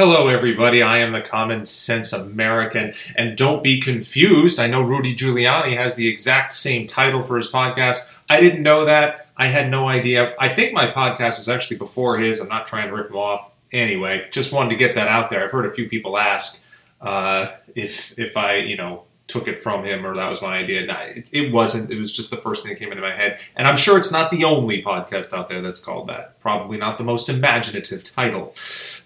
Hello, 0.00 0.28
everybody. 0.28 0.80
I 0.82 0.96
am 0.96 1.12
the 1.12 1.20
Common 1.20 1.66
Sense 1.66 2.14
American. 2.14 2.94
And 3.16 3.36
don't 3.36 3.62
be 3.62 3.78
confused. 3.78 4.58
I 4.58 4.66
know 4.66 4.80
Rudy 4.80 5.14
Giuliani 5.14 5.76
has 5.76 5.94
the 5.94 6.08
exact 6.08 6.52
same 6.52 6.86
title 6.86 7.22
for 7.22 7.36
his 7.36 7.52
podcast. 7.52 8.08
I 8.26 8.40
didn't 8.40 8.62
know 8.62 8.86
that. 8.86 9.26
I 9.36 9.48
had 9.48 9.70
no 9.70 9.90
idea. 9.90 10.34
I 10.40 10.48
think 10.48 10.72
my 10.72 10.86
podcast 10.86 11.36
was 11.36 11.50
actually 11.50 11.76
before 11.76 12.16
his. 12.16 12.40
I'm 12.40 12.48
not 12.48 12.64
trying 12.64 12.88
to 12.88 12.94
rip 12.94 13.10
him 13.10 13.16
off. 13.16 13.50
Anyway, 13.72 14.26
just 14.30 14.54
wanted 14.54 14.70
to 14.70 14.76
get 14.76 14.94
that 14.94 15.08
out 15.08 15.28
there. 15.28 15.44
I've 15.44 15.50
heard 15.50 15.66
a 15.66 15.74
few 15.74 15.86
people 15.86 16.16
ask 16.16 16.62
uh, 17.02 17.48
if 17.74 18.18
if 18.18 18.38
I, 18.38 18.56
you 18.56 18.78
know, 18.78 19.02
took 19.30 19.48
it 19.48 19.62
from 19.62 19.84
him 19.84 20.04
or 20.04 20.14
that 20.14 20.28
was 20.28 20.42
my 20.42 20.58
idea. 20.58 20.84
No, 20.84 20.96
it, 21.00 21.28
it, 21.32 21.52
wasn't. 21.52 21.90
It 21.90 21.98
was 21.98 22.12
just 22.12 22.30
the 22.30 22.36
first 22.36 22.62
thing 22.62 22.72
that 22.72 22.78
came 22.78 22.90
into 22.90 23.02
my 23.02 23.14
head. 23.14 23.40
And 23.56 23.66
I'm 23.66 23.76
sure 23.76 23.96
it's 23.96 24.12
not 24.12 24.30
the 24.30 24.44
only 24.44 24.82
podcast 24.82 25.32
out 25.32 25.48
there 25.48 25.62
that's 25.62 25.78
called 25.78 26.08
that. 26.08 26.40
Probably 26.40 26.76
not 26.76 26.98
the 26.98 27.04
most 27.04 27.28
imaginative 27.28 28.04
title. 28.04 28.54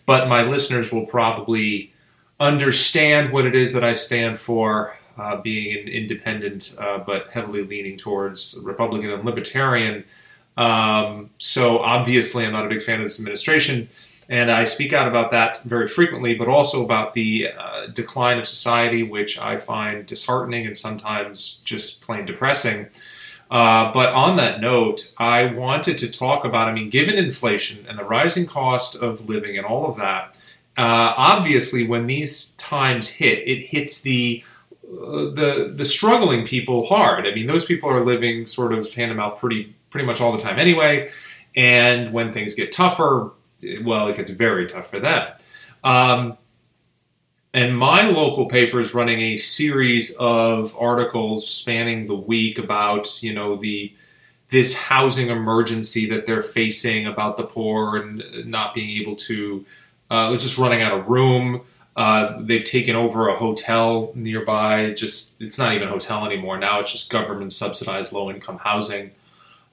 But 0.07 0.29
my 0.29 0.43
listeners 0.43 0.93
will 0.93 1.07
probably 1.07 1.93
understand 2.41 3.33
what 3.33 3.47
it 3.47 3.55
is 3.55 3.73
that 3.75 3.85
I 3.85 3.95
stand 3.95 4.39
for, 4.39 4.97
uh, 5.17 5.41
being 5.41 5.79
an 5.79 5.89
independent 5.89 6.75
uh, 6.79 6.99
but 6.99 7.31
heavily 7.33 7.63
leaning 7.63 7.97
towards 7.97 8.61
Republican 8.65 9.11
and 9.11 9.25
Libertarian. 9.25 10.05
Um, 10.57 11.31
so 11.39 11.79
obviously, 11.79 12.45
I'm 12.45 12.53
not 12.53 12.67
a 12.67 12.69
big 12.69 12.83
fan 12.83 13.01
of 13.01 13.05
this 13.05 13.19
administration. 13.19 13.89
And 14.29 14.51
I 14.51 14.65
speak 14.65 14.93
out 14.93 15.07
about 15.07 15.31
that 15.33 15.63
very 15.65 15.89
frequently, 15.89 16.35
but 16.35 16.49
also 16.49 16.83
about 16.85 17.15
the 17.15 17.51
uh, 17.59 17.87
decline 17.87 18.39
of 18.39 18.47
society, 18.47 19.03
which 19.03 19.39
I 19.39 19.59
find 19.59 20.07
disheartening 20.07 20.67
and 20.67 20.77
sometimes 20.77 21.61
just 21.65 22.03
plain 22.03 22.25
depressing. 22.25 22.89
Uh, 23.51 23.93
but 23.93 24.09
on 24.15 24.37
that 24.37 24.61
note, 24.61 25.13
I 25.19 25.47
wanted 25.47 25.99
to 25.99 26.11
talk 26.11 26.45
about 26.45 26.69
I 26.69 26.73
mean, 26.73 26.89
given 26.91 27.17
inflation 27.17 27.87
and 27.87 27.99
the 27.99 28.05
rising 28.05 28.47
cost 28.47 29.01
of 29.01 29.29
living 29.29 29.57
and 29.59 29.67
all 29.67 29.89
of 29.89 29.97
that, 29.99 30.37
uh, 30.77 31.15
obviously, 31.17 31.87
when 31.87 32.07
these 32.07 32.53
times 32.53 33.09
hit, 33.09 33.47
it 33.47 33.67
hits 33.67 34.01
the 34.01 34.43
uh, 34.85 35.31
the 35.31 35.73
the 35.75 35.85
struggling 35.85 36.47
people 36.47 36.87
hard. 36.87 37.27
I 37.27 37.35
mean, 37.35 37.47
those 37.47 37.65
people 37.65 37.89
are 37.91 38.05
living 38.05 38.47
sort 38.47 38.73
of 38.73 38.93
hand 38.93 39.11
to 39.11 39.15
mouth 39.15 39.39
pretty 39.39 39.75
pretty 39.91 40.07
much 40.07 40.21
all 40.21 40.33
the 40.33 40.39
time 40.39 40.59
anyway. 40.59 41.11
And 41.55 42.13
when 42.13 42.33
things 42.33 42.55
get 42.55 42.73
tougher, 42.73 43.31
well, 43.83 44.09
it 44.09 44.17
gets 44.17 44.31
very 44.31 44.67
tough 44.67 44.91
for 44.91 45.01
them. 45.01 45.33
Um, 45.83 46.39
and 47.53 47.79
my 47.79 48.09
local 48.09 48.47
paper 48.47 48.81
is 48.81 48.95
running 48.95 49.21
a 49.21 49.37
series 49.37 50.15
of 50.19 50.77
articles 50.77 51.49
spanning 51.49 52.07
the 52.07 52.17
week 52.17 52.59
about, 52.59 53.23
you 53.23 53.33
know, 53.33 53.57
the 53.57 53.95
this 54.49 54.75
housing 54.75 55.31
emergency 55.31 56.09
that 56.11 56.27
they're 56.27 56.43
facing 56.43 57.07
about 57.07 57.37
the 57.37 57.45
poor 57.45 57.97
and 57.97 58.23
not 58.45 58.75
being 58.75 59.01
able 59.01 59.17
to, 59.17 59.65
uh, 60.11 60.37
just 60.37 60.59
running 60.59 60.83
out 60.83 60.93
of 60.93 61.09
room. 61.09 61.63
Uh, 61.97 62.39
they've 62.41 62.65
taken 62.65 62.95
over 62.97 63.29
a 63.29 63.37
hotel 63.37 64.13
nearby. 64.15 64.93
Just 64.93 65.35
it's 65.41 65.59
not 65.59 65.75
even 65.75 65.89
a 65.89 65.91
hotel 65.91 66.27
anymore 66.27 66.59
now. 66.59 66.81
It's 66.81 66.93
just 66.93 67.11
government 67.11 67.53
subsidized 67.53 68.13
low 68.13 68.31
income 68.31 68.59
housing. 68.59 69.13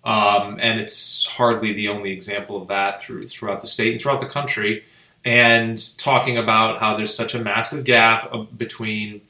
Um, 0.04 0.58
and 0.60 0.80
it's 0.80 1.28
hardly 1.28 1.74
the 1.74 1.88
only 1.90 2.12
example 2.12 2.62
of 2.62 2.68
that 2.70 3.02
through, 3.02 3.28
throughout 3.28 3.62
the 3.62 3.68
state 3.68 3.92
and 3.92 4.02
throughout 4.02 4.22
the 4.22 4.28
country. 4.28 4.84
And 5.24 5.78
talking 6.00 6.38
about 6.38 6.80
how 6.80 6.98
there's 6.98 7.14
such 7.14 7.36
a 7.36 7.40
massive 7.40 7.86
gap 7.86 8.34
between 8.58 9.22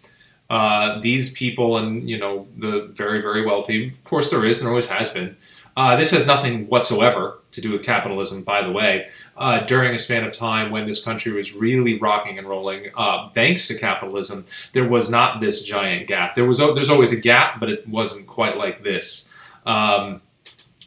uh, 0.52 1.00
these 1.00 1.32
people 1.32 1.78
and 1.78 2.10
you 2.10 2.18
know 2.18 2.46
the 2.58 2.92
very 2.94 3.22
very 3.22 3.46
wealthy. 3.46 3.88
Of 3.88 4.04
course, 4.04 4.30
there 4.30 4.46
is 4.46 4.58
and 4.58 4.66
there 4.66 4.72
always 4.72 4.90
has 4.90 5.10
been. 5.10 5.38
Uh, 5.78 5.96
this 5.96 6.12
has 6.12 6.28
nothing 6.28 6.68
whatsoever 6.68 7.40
to 7.54 7.62
do 7.62 7.72
with 7.72 7.84
capitalism, 7.84 8.44
by 8.44 8.62
the 8.62 8.72
way. 8.72 9.08
Uh, 9.38 9.60
during 9.62 9.96
a 9.96 10.00
span 10.00 10.26
of 10.26 10.34
time 10.34 10.70
when 10.70 10.86
this 10.86 11.02
country 11.02 11.32
was 11.32 11.56
really 11.56 11.98
rocking 11.98 12.38
and 12.38 12.50
rolling, 12.50 12.88
uh, 12.98 13.30
thanks 13.30 13.68
to 13.68 13.76
capitalism, 13.76 14.46
there 14.74 14.86
was 14.86 15.10
not 15.10 15.40
this 15.40 15.64
giant 15.64 16.08
gap. 16.08 16.36
There 16.36 16.44
was 16.44 16.58
there's 16.58 16.90
always 16.90 17.14
a 17.14 17.20
gap, 17.20 17.60
but 17.62 17.70
it 17.70 17.88
wasn't 17.88 18.28
quite 18.28 18.58
like 18.58 18.84
this. 18.84 19.32
Um, 19.66 20.22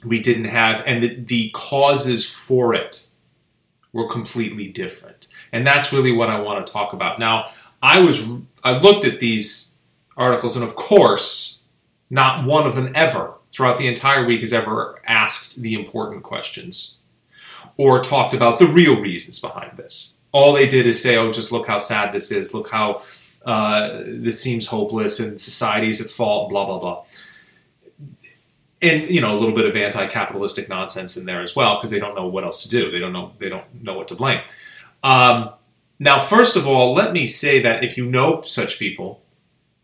we 0.05 0.21
didn't 0.21 0.47
have, 0.47 0.83
and 0.87 1.03
the, 1.03 1.15
the 1.17 1.51
causes 1.51 2.31
for 2.31 2.75
it 2.75 3.07
were 3.93 4.09
completely 4.09 4.69
different. 4.69 5.29
And 5.53 5.67
that's 5.67 5.93
really 5.93 6.13
what 6.13 6.31
I 6.31 6.41
want 6.41 6.67
to 6.67 6.73
talk 6.73 6.93
about. 6.93 7.19
Now, 7.19 7.47
I 7.83 8.01
was, 8.01 8.27
I 8.63 8.79
looked 8.79 9.05
at 9.05 9.21
these 9.21 9.73
articles, 10.17 10.57
and 10.57 10.65
of 10.65 10.75
course, 10.75 11.59
not 12.11 12.45
one 12.45 12.67
of 12.67 12.75
them 12.75 12.93
ever 12.95 13.35
throughout 13.53 13.79
the 13.79 13.87
entire 13.87 14.27
week 14.27 14.41
has 14.41 14.53
ever 14.53 15.01
asked 15.07 15.63
the 15.63 15.75
important 15.75 16.23
questions 16.23 16.97
or 17.77 18.03
talked 18.03 18.35
about 18.35 18.59
the 18.59 18.67
real 18.67 19.01
reasons 19.01 19.39
behind 19.41 19.77
this. 19.77 20.19
All 20.33 20.53
they 20.53 20.69
did 20.69 20.87
is 20.87 21.01
say, 21.01 21.17
oh, 21.17 21.31
just 21.31 21.53
look 21.53 21.67
how 21.67 21.79
sad 21.79 22.13
this 22.13 22.33
is, 22.33 22.53
look 22.53 22.71
how 22.71 23.03
uh, 23.47 24.03
this 24.07 24.41
seems 24.41 24.67
hopeless, 24.67 25.21
and 25.21 25.41
society's 25.41 26.01
at 26.01 26.11
fault, 26.11 26.51
blah, 26.51 26.67
blah, 26.67 26.79
blah 26.79 27.05
and 28.85 29.11
you 29.11 29.21
know 29.21 29.37
a 29.37 29.39
little 29.39 29.55
bit 29.55 29.67
of 29.67 29.75
anti-capitalistic 29.77 30.69
nonsense 30.69 31.17
in 31.17 31.25
there 31.25 31.41
as 31.41 31.57
well 31.57 31.77
because 31.77 31.91
they 31.91 31.99
don't 31.99 32.15
know 32.15 32.27
what 32.27 32.45
else 32.45 32.63
to 32.63 32.69
do. 32.69 32.91
They 32.91 32.99
don't 32.99 33.13
know 33.13 33.33
they 33.39 33.49
don't 33.49 33.83
know 33.83 33.95
what 33.95 34.09
to 34.09 34.15
blame. 34.15 34.41
Um, 35.03 35.51
now, 35.99 36.19
first 36.19 36.57
of 36.57 36.67
all, 36.67 36.95
let 36.95 37.13
me 37.13 37.27
say 37.27 37.63
that 37.63 37.85
if 37.85 37.97
you 37.97 38.05
know 38.07 38.43
such 38.43 38.79
people, 38.79 39.23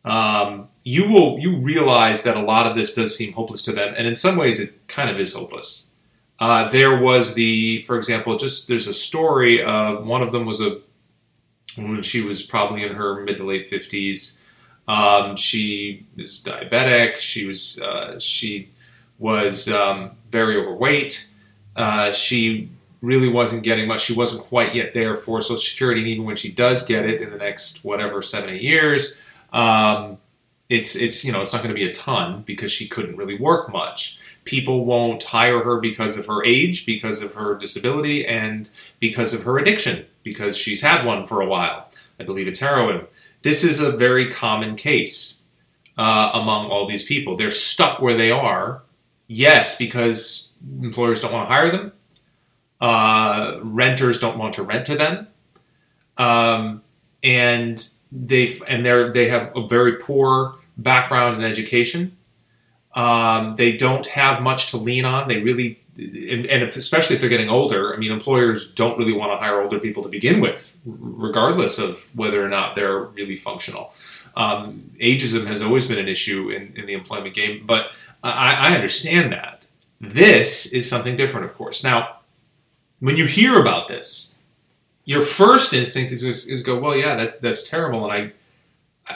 um, 0.05 0.69
you 0.85 1.09
will 1.09 1.39
you 1.39 1.59
realize 1.59 2.23
that 2.23 2.37
a 2.37 2.43
lot 2.43 2.67
of 2.67 2.77
this 2.77 2.95
does 2.95 3.17
seem 3.17 3.33
hopeless 3.33 3.63
to 3.63 3.73
them, 3.73 3.95
and 3.97 4.07
in 4.07 4.17
some 4.17 4.37
ways, 4.37 4.61
it 4.61 4.87
kind 4.89 5.11
of 5.11 5.19
is 5.19 5.35
hopeless. 5.35 5.91
Uh, 6.39 6.71
there 6.71 6.99
was 6.99 7.35
the, 7.35 7.83
for 7.83 7.99
example, 7.99 8.37
just 8.39 8.67
there's 8.67 8.87
a 8.87 8.95
story. 8.95 9.63
of 9.63 10.07
one 10.07 10.23
of 10.23 10.33
them 10.33 10.47
was 10.47 10.61
a 10.61 10.81
when 11.77 12.03
she 12.03 12.23
was 12.23 12.43
probably 12.43 12.83
in 12.83 12.95
her 12.95 13.23
mid 13.23 13.37
to 13.37 13.45
late 13.45 13.67
fifties. 13.67 14.41
Um, 14.89 15.37
she 15.37 16.07
was 16.17 16.43
diabetic. 16.43 17.17
She 17.17 17.47
was 17.47 17.81
uh, 17.81 18.19
she 18.19 18.71
was 19.21 19.69
um, 19.69 20.13
very 20.31 20.57
overweight. 20.57 21.29
Uh, 21.77 22.11
she 22.11 22.71
really 23.03 23.29
wasn't 23.29 23.63
getting 23.63 23.87
much. 23.87 24.01
She 24.01 24.15
wasn't 24.15 24.43
quite 24.43 24.75
yet 24.75 24.93
there 24.93 25.15
for 25.15 25.41
Social 25.41 25.59
Security, 25.59 26.01
and 26.01 26.11
even 26.11 26.25
when 26.25 26.37
she 26.37 26.51
does 26.51 26.85
get 26.85 27.07
it 27.07 27.23
in 27.23 27.31
the 27.31 27.37
next 27.37 27.85
whatever 27.85 28.21
seven 28.23 28.51
eight 28.51 28.63
years, 28.63 29.21
um, 29.53 30.19
it's 30.69 30.97
it's 30.97 31.25
you 31.25 31.33
know 31.33 31.43
it's 31.43 31.53
not 31.53 31.63
going 31.63 31.75
to 31.75 31.79
be 31.79 31.89
a 31.89 31.93
ton 31.93 32.43
because 32.47 32.73
she 32.73 32.89
couldn't 32.89 33.17
really 33.17 33.39
work 33.39 33.71
much. 33.71 34.19
People 34.45 34.85
won't 34.87 35.23
hire 35.23 35.63
her 35.63 35.81
because 35.81 36.17
of 36.17 36.27
her 36.27 36.43
age, 36.45 36.87
because 36.87 37.23
of 37.23 37.35
her 37.35 37.55
disability, 37.57 38.27
and 38.27 38.71
because 38.99 39.35
of 39.35 39.43
her 39.43 39.59
addiction, 39.59 40.07
because 40.23 40.57
she's 40.57 40.81
had 40.81 41.05
one 41.05 41.27
for 41.27 41.43
a 41.43 41.47
while. 41.47 41.89
I 42.19 42.25
believe 42.25 42.49
it's 42.49 42.61
heroin. 42.61 43.07
This 43.43 43.65
is 43.65 43.81
a 43.81 43.93
very 43.93 44.31
common 44.31 44.77
case 44.77 45.43
uh, 45.97 46.31
among 46.35 46.71
all 46.71 46.87
these 46.87 47.05
people. 47.05 47.37
They're 47.37 47.51
stuck 47.51 48.01
where 48.01 48.17
they 48.17 48.31
are 48.31 48.83
Yes, 49.33 49.79
because 49.79 50.57
employers 50.83 51.21
don't 51.21 51.33
want 51.33 51.49
to 51.49 51.55
hire 51.55 51.71
them. 51.71 51.93
Uh, 52.81 53.61
renters 53.63 54.19
don't 54.19 54.37
want 54.37 54.55
to 54.55 54.65
rent 54.65 54.87
to 54.87 54.97
them, 54.97 55.29
um, 56.17 56.83
and 57.23 57.89
they 58.11 58.61
and 58.67 58.85
they 58.85 59.09
they 59.11 59.29
have 59.29 59.53
a 59.55 59.69
very 59.69 59.99
poor 59.99 60.57
background 60.77 61.37
in 61.37 61.45
education. 61.49 62.17
Um, 62.97 63.55
they 63.55 63.77
don't 63.77 64.05
have 64.09 64.43
much 64.43 64.73
to 64.73 64.79
lean 64.79 65.05
on. 65.05 65.29
They 65.29 65.39
really, 65.39 65.81
and, 65.97 66.47
and, 66.47 66.65
especially 66.65 67.15
if 67.15 67.21
they're 67.21 67.31
getting 67.31 67.51
older. 67.51 67.95
I 67.95 67.99
mean, 67.99 68.11
employers 68.11 68.73
don't 68.73 68.99
really 68.99 69.13
want 69.13 69.31
to 69.31 69.37
hire 69.37 69.63
older 69.63 69.79
people 69.79 70.03
to 70.03 70.09
begin 70.09 70.41
with, 70.41 70.73
regardless 70.85 71.79
of 71.79 72.01
whether 72.17 72.45
or 72.45 72.49
not 72.49 72.75
they're 72.75 73.03
really 73.03 73.37
functional. 73.37 73.93
Um, 74.41 74.91
ageism 75.01 75.47
has 75.47 75.61
always 75.63 75.87
been 75.87 75.99
an 75.99 76.09
issue 76.09 76.51
in, 76.51 76.63
in 76.79 76.87
the 76.87 76.95
employment 76.95 77.35
game, 77.35 77.65
but 77.67 77.83
I, 78.23 78.53
I 78.67 78.75
understand 78.75 79.33
that. 79.33 79.67
This 80.01 80.67
is 80.79 80.89
something 80.89 81.15
different, 81.17 81.45
of 81.47 81.55
course. 81.55 81.85
Now, 81.85 82.21
when 83.01 83.17
you 83.17 83.27
hear 83.27 83.61
about 83.61 83.89
this, 83.89 84.39
your 85.05 85.23
first 85.23 85.75
instinct 85.75 86.11
is, 86.13 86.23
is 86.25 86.63
go, 86.63 86.79
well, 86.79 86.97
yeah, 86.97 87.17
that, 87.17 87.43
that's 87.43 87.69
terrible, 87.69 88.01
and 88.05 88.13
I 88.19 88.33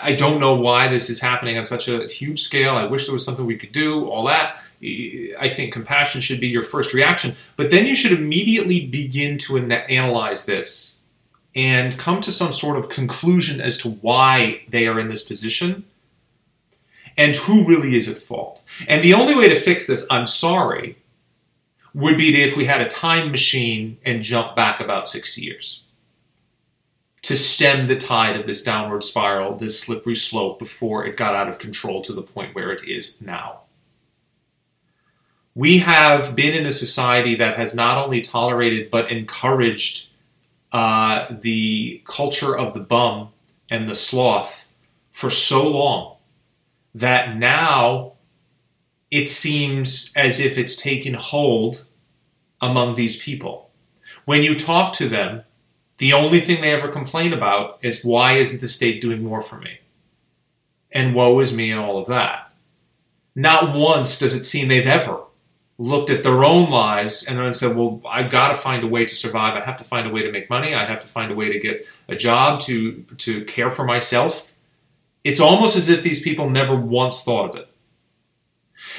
I 0.02 0.14
don't 0.14 0.40
know 0.40 0.54
why 0.54 0.88
this 0.88 1.08
is 1.08 1.20
happening 1.20 1.56
on 1.58 1.64
such 1.64 1.88
a 1.88 2.06
huge 2.06 2.42
scale. 2.42 2.74
I 2.74 2.84
wish 2.84 3.06
there 3.06 3.12
was 3.12 3.24
something 3.24 3.46
we 3.46 3.56
could 3.56 3.72
do, 3.72 4.08
all 4.08 4.24
that. 4.24 4.58
I 4.82 5.48
think 5.54 5.72
compassion 5.72 6.20
should 6.20 6.40
be 6.40 6.48
your 6.48 6.62
first 6.62 6.92
reaction. 6.94 7.34
But 7.56 7.70
then 7.70 7.86
you 7.86 7.94
should 7.94 8.12
immediately 8.12 8.86
begin 8.86 9.38
to 9.38 9.58
analyze 9.58 10.46
this 10.46 10.93
and 11.54 11.96
come 11.98 12.20
to 12.20 12.32
some 12.32 12.52
sort 12.52 12.76
of 12.76 12.88
conclusion 12.88 13.60
as 13.60 13.78
to 13.78 13.90
why 13.90 14.62
they 14.68 14.86
are 14.86 14.98
in 14.98 15.08
this 15.08 15.22
position 15.22 15.84
and 17.16 17.36
who 17.36 17.66
really 17.66 17.94
is 17.94 18.08
at 18.08 18.20
fault. 18.20 18.62
And 18.88 19.04
the 19.04 19.14
only 19.14 19.34
way 19.34 19.48
to 19.48 19.60
fix 19.60 19.86
this, 19.86 20.06
I'm 20.10 20.26
sorry, 20.26 20.98
would 21.94 22.18
be 22.18 22.42
if 22.42 22.56
we 22.56 22.64
had 22.64 22.80
a 22.80 22.88
time 22.88 23.30
machine 23.30 23.98
and 24.04 24.22
jump 24.22 24.56
back 24.56 24.80
about 24.80 25.08
60 25.08 25.40
years 25.40 25.84
to 27.22 27.36
stem 27.36 27.86
the 27.86 27.96
tide 27.96 28.38
of 28.38 28.46
this 28.46 28.62
downward 28.62 29.02
spiral, 29.02 29.56
this 29.56 29.80
slippery 29.80 30.14
slope, 30.14 30.58
before 30.58 31.06
it 31.06 31.16
got 31.16 31.34
out 31.34 31.48
of 31.48 31.58
control 31.58 32.02
to 32.02 32.12
the 32.12 32.20
point 32.20 32.54
where 32.54 32.70
it 32.70 32.86
is 32.86 33.22
now. 33.22 33.60
We 35.54 35.78
have 35.78 36.34
been 36.34 36.52
in 36.52 36.66
a 36.66 36.72
society 36.72 37.36
that 37.36 37.56
has 37.56 37.74
not 37.74 37.96
only 37.96 38.20
tolerated 38.20 38.90
but 38.90 39.10
encouraged 39.10 40.08
uh, 40.74 41.26
the 41.30 42.02
culture 42.04 42.58
of 42.58 42.74
the 42.74 42.80
bum 42.80 43.28
and 43.70 43.88
the 43.88 43.94
sloth 43.94 44.68
for 45.12 45.30
so 45.30 45.68
long 45.68 46.16
that 46.92 47.36
now 47.36 48.14
it 49.08 49.28
seems 49.28 50.12
as 50.16 50.40
if 50.40 50.58
it's 50.58 50.74
taken 50.74 51.14
hold 51.14 51.86
among 52.60 52.96
these 52.96 53.16
people. 53.22 53.70
When 54.24 54.42
you 54.42 54.56
talk 54.56 54.92
to 54.94 55.08
them, 55.08 55.44
the 55.98 56.12
only 56.12 56.40
thing 56.40 56.60
they 56.60 56.72
ever 56.72 56.88
complain 56.88 57.32
about 57.32 57.78
is 57.80 58.04
why 58.04 58.32
isn't 58.32 58.60
the 58.60 58.66
state 58.66 59.00
doing 59.00 59.22
more 59.22 59.42
for 59.42 59.60
me? 59.60 59.78
And 60.90 61.14
woe 61.14 61.38
is 61.38 61.56
me 61.56 61.70
and 61.70 61.80
all 61.80 61.98
of 61.98 62.08
that. 62.08 62.52
Not 63.36 63.76
once 63.76 64.18
does 64.18 64.34
it 64.34 64.44
seem 64.44 64.66
they've 64.66 64.86
ever 64.86 65.20
looked 65.78 66.10
at 66.10 66.22
their 66.22 66.44
own 66.44 66.70
lives 66.70 67.26
and 67.26 67.38
then 67.38 67.52
said, 67.52 67.76
Well, 67.76 68.00
I've 68.08 68.30
got 68.30 68.48
to 68.48 68.54
find 68.54 68.84
a 68.84 68.86
way 68.86 69.04
to 69.06 69.14
survive. 69.14 69.54
I 69.54 69.64
have 69.64 69.76
to 69.78 69.84
find 69.84 70.06
a 70.06 70.10
way 70.10 70.22
to 70.22 70.30
make 70.30 70.48
money. 70.48 70.74
I 70.74 70.84
have 70.84 71.00
to 71.00 71.08
find 71.08 71.32
a 71.32 71.34
way 71.34 71.52
to 71.52 71.58
get 71.58 71.86
a 72.08 72.14
job 72.14 72.60
to, 72.60 73.04
to 73.18 73.44
care 73.44 73.70
for 73.70 73.84
myself. 73.84 74.52
It's 75.24 75.40
almost 75.40 75.76
as 75.76 75.88
if 75.88 76.02
these 76.02 76.22
people 76.22 76.50
never 76.50 76.76
once 76.76 77.22
thought 77.22 77.50
of 77.50 77.56
it. 77.56 77.68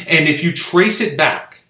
And 0.07 0.27
if 0.27 0.43
you 0.43 0.51
trace 0.51 0.99
it 0.99 1.17
back, 1.17 1.61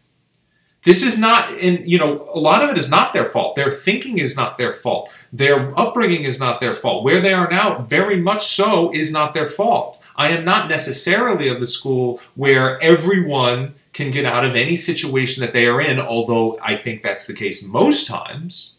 this 0.86 1.02
is 1.02 1.18
not, 1.18 1.52
and 1.52 1.90
you 1.90 1.98
know, 1.98 2.30
a 2.32 2.40
lot 2.40 2.64
of 2.64 2.70
it 2.70 2.78
is 2.78 2.90
not 2.90 3.14
their 3.14 3.26
fault. 3.26 3.56
Their 3.56 3.72
thinking 3.72 4.20
is 4.20 4.38
not 4.38 4.58
their 4.58 4.72
fault. 4.72 5.12
Their 5.34 5.78
upbringing 5.78 6.24
is 6.24 6.40
not 6.40 6.60
their 6.60 6.76
fault. 6.76 7.04
Where 7.04 7.20
they 7.20 7.34
are 7.34 7.50
now, 7.50 7.80
very 7.82 8.22
much 8.22 8.48
so, 8.56 8.94
is 8.94 9.12
not 9.12 9.34
their 9.34 9.48
fault. 9.48 10.02
I 10.16 10.30
am 10.30 10.46
not 10.46 10.70
necessarily 10.70 11.50
of 11.50 11.60
the 11.60 11.66
school 11.66 12.22
where 12.36 12.82
everyone 12.84 13.74
can 13.96 14.12
get 14.12 14.26
out 14.26 14.44
of 14.44 14.58
any 14.58 14.76
situation 14.76 15.40
that 15.40 15.54
they 15.54 15.66
are 15.66 15.80
in, 15.80 16.02
although 16.02 16.58
I 16.62 16.76
think 16.76 17.02
that's 17.02 17.28
the 17.28 17.34
case 17.34 17.66
most 17.66 18.08
times. 18.08 18.76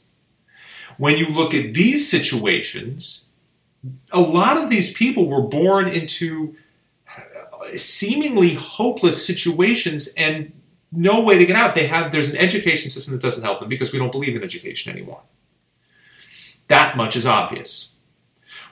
When 0.99 1.17
you 1.17 1.29
look 1.29 1.55
at 1.55 1.73
these 1.73 2.07
situations, 2.09 3.29
a 4.13 4.21
lot 4.21 4.63
of 4.63 4.69
these 4.69 4.93
people 4.93 5.27
were 5.27 5.41
born 5.41 5.89
into 5.89 6.55
seemingly 7.77 8.55
hopeless 8.55 9.27
situations 9.27 10.13
and 10.19 10.53
no 10.93 11.23
way 11.23 11.39
to 11.39 11.47
get 11.47 11.57
out. 11.57 11.75
They 11.75 11.87
have 11.87 12.13
there's 12.13 12.29
an 12.29 12.37
education 12.37 12.91
system 12.91 13.15
that 13.15 13.23
doesn't 13.23 13.43
help 13.43 13.61
them 13.61 13.71
because 13.71 13.95
we 13.95 13.99
don't 13.99 14.13
believe 14.13 14.37
in 14.37 14.43
education 14.43 14.93
anymore. 14.93 15.23
That 16.69 16.95
much 16.95 17.17
is 17.17 17.27
obvious. 17.27 17.95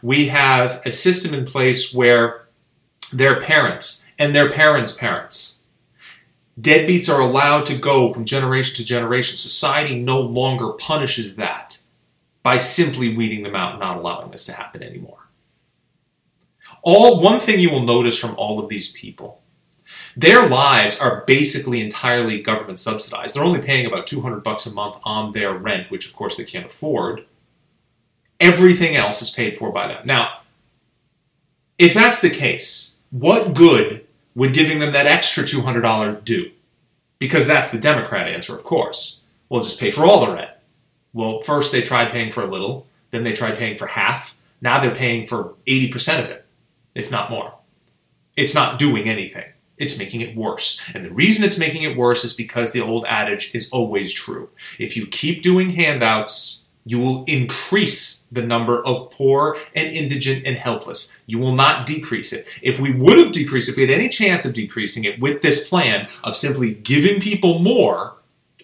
We 0.03 0.29
have 0.29 0.83
a 0.85 0.91
system 0.91 1.33
in 1.33 1.47
place 1.47 1.95
where 1.95 2.49
their 3.11 3.41
parents 3.41 4.05
and 4.19 4.37
their 4.37 4.51
parents' 4.51 4.93
parents. 4.93 5.54
Deadbeats 6.61 7.13
are 7.13 7.21
allowed 7.21 7.67
to 7.67 7.79
go 7.79 8.09
from 8.11 8.25
generation 8.25 8.77
to 8.77 8.85
generation. 8.85 9.37
Society 9.37 9.99
no 9.99 10.21
longer 10.21 10.73
punishes 10.73 11.37
that 11.37 11.81
by 12.43 12.59
simply 12.59 13.17
weeding 13.17 13.43
them 13.43 13.57
out 13.57 13.73
and 13.73 13.81
not 13.81 13.97
allowing 13.97 14.31
this 14.31 14.45
to 14.47 14.53
happen 14.53 14.83
anymore. 14.83 15.29
All 16.83 17.21
one 17.21 17.41
thing 17.41 17.59
you 17.59 17.71
will 17.71 17.85
notice 17.85 18.19
from 18.19 18.37
all 18.37 18.63
of 18.63 18.69
these 18.69 18.93
people 18.93 19.41
their 20.17 20.49
lives 20.49 20.99
are 20.99 21.25
basically 21.27 21.81
entirely 21.81 22.41
government 22.41 22.79
subsidized. 22.79 23.35
They're 23.35 23.45
only 23.45 23.61
paying 23.61 23.87
about 23.87 24.07
200 24.07 24.43
bucks 24.43 24.67
a 24.67 24.73
month 24.73 24.97
on 25.03 25.33
their 25.33 25.53
rent, 25.53 25.91
which 25.91 26.07
of 26.07 26.15
course 26.15 26.37
they 26.37 26.45
can't 26.45 26.67
afford. 26.67 27.25
Everything 28.41 28.97
else 28.97 29.23
is 29.23 29.31
paid 29.31 29.57
for 29.57 29.73
by 29.73 29.89
them. 29.89 30.03
Now, 30.05 30.41
if 31.79 31.95
that's 31.95 32.21
the 32.21 32.31
case, 32.31 32.97
what 33.11 33.55
good 33.55 34.04
would 34.35 34.53
giving 34.53 34.79
them 34.79 34.93
that 34.93 35.07
extra 35.07 35.45
$200 35.45 36.25
do? 36.25 36.51
Because 37.19 37.47
that's 37.47 37.71
the 37.71 37.79
Democrat 37.79 38.29
answer, 38.29 38.55
of 38.55 38.65
course. 38.65 39.25
We'll 39.49 39.63
just 39.63 39.81
pay 39.81 39.91
for 39.91 40.05
all 40.05 40.25
the 40.25 40.33
rent. 40.33 40.51
Well, 41.13 41.43
first 41.43 41.71
they 41.71 41.83
tried 41.83 42.11
paying 42.11 42.33
for 42.33 42.43
a 42.43 42.51
little, 42.51 42.87
then 43.11 43.25
they 43.25 43.33
tried 43.33 43.57
paying 43.57 43.79
for 43.79 43.87
half. 43.87 44.37
Now 44.61 44.81
they're 44.81 44.95
paying 44.95 45.27
for 45.27 45.55
80% 45.67 46.25
of 46.25 46.31
it, 46.31 46.45
if 46.95 47.11
not 47.11 47.31
more. 47.31 47.55
It's 48.37 48.55
not 48.55 48.79
doing 48.79 49.09
anything 49.09 49.45
it's 49.77 49.99
making 49.99 50.21
it 50.21 50.37
worse. 50.37 50.81
And 50.95 51.05
the 51.05 51.11
reason 51.11 51.45
it's 51.45 51.59
making 51.59 51.83
it 51.83 51.97
worse 51.97 52.25
is 52.25 52.33
because 52.33 52.73
the 52.73 52.81
old 52.81 53.05
adage 53.07 53.55
is 53.55 53.71
always 53.71 54.13
true. 54.13 54.51
If 54.79 54.97
you 54.97 55.07
keep 55.07 55.43
doing 55.43 55.71
handouts, 55.71 56.61
you 56.85 56.99
will 56.99 57.25
increase 57.25 58.25
the 58.31 58.43
number 58.43 58.85
of 58.85 59.11
poor 59.11 59.57
and 59.75 59.89
indigent 59.89 60.47
and 60.47 60.57
helpless. 60.57 61.17
You 61.27 61.39
will 61.39 61.55
not 61.55 61.87
decrease 61.87 62.33
it. 62.33 62.47
If 62.63 62.79
we 62.79 62.93
would 62.93 63.19
have 63.19 63.33
decreased, 63.33 63.69
if 63.69 63.77
we 63.77 63.83
had 63.83 63.91
any 63.91 64.09
chance 64.09 64.45
of 64.45 64.53
decreasing 64.53 65.05
it 65.05 65.21
with 65.21 65.43
this 65.43 65.69
plan 65.69 66.09
of 66.23 66.37
simply 66.37 66.75
giving 66.75 67.21
people 67.21 67.59
more, 67.59 68.17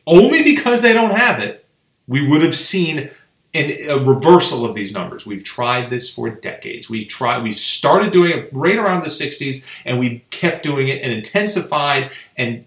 only 0.06 0.42
because 0.42 0.82
they 0.82 0.92
don't 0.92 1.16
have 1.16 1.38
it, 1.38 1.64
we 2.06 2.26
would 2.26 2.42
have 2.42 2.56
seen 2.56 3.10
a 3.52 3.94
reversal 3.94 4.64
of 4.64 4.74
these 4.76 4.94
numbers. 4.94 5.26
We've 5.26 5.42
tried 5.42 5.90
this 5.90 6.12
for 6.12 6.30
decades. 6.30 6.88
We 6.88 7.04
tried. 7.04 7.42
We 7.42 7.52
started 7.52 8.12
doing 8.12 8.30
it 8.30 8.48
right 8.52 8.78
around 8.78 9.02
the 9.02 9.08
'60s, 9.08 9.64
and 9.84 9.98
we 9.98 10.24
kept 10.30 10.62
doing 10.62 10.86
it 10.86 11.02
and 11.02 11.12
intensified 11.12 12.12
and 12.36 12.64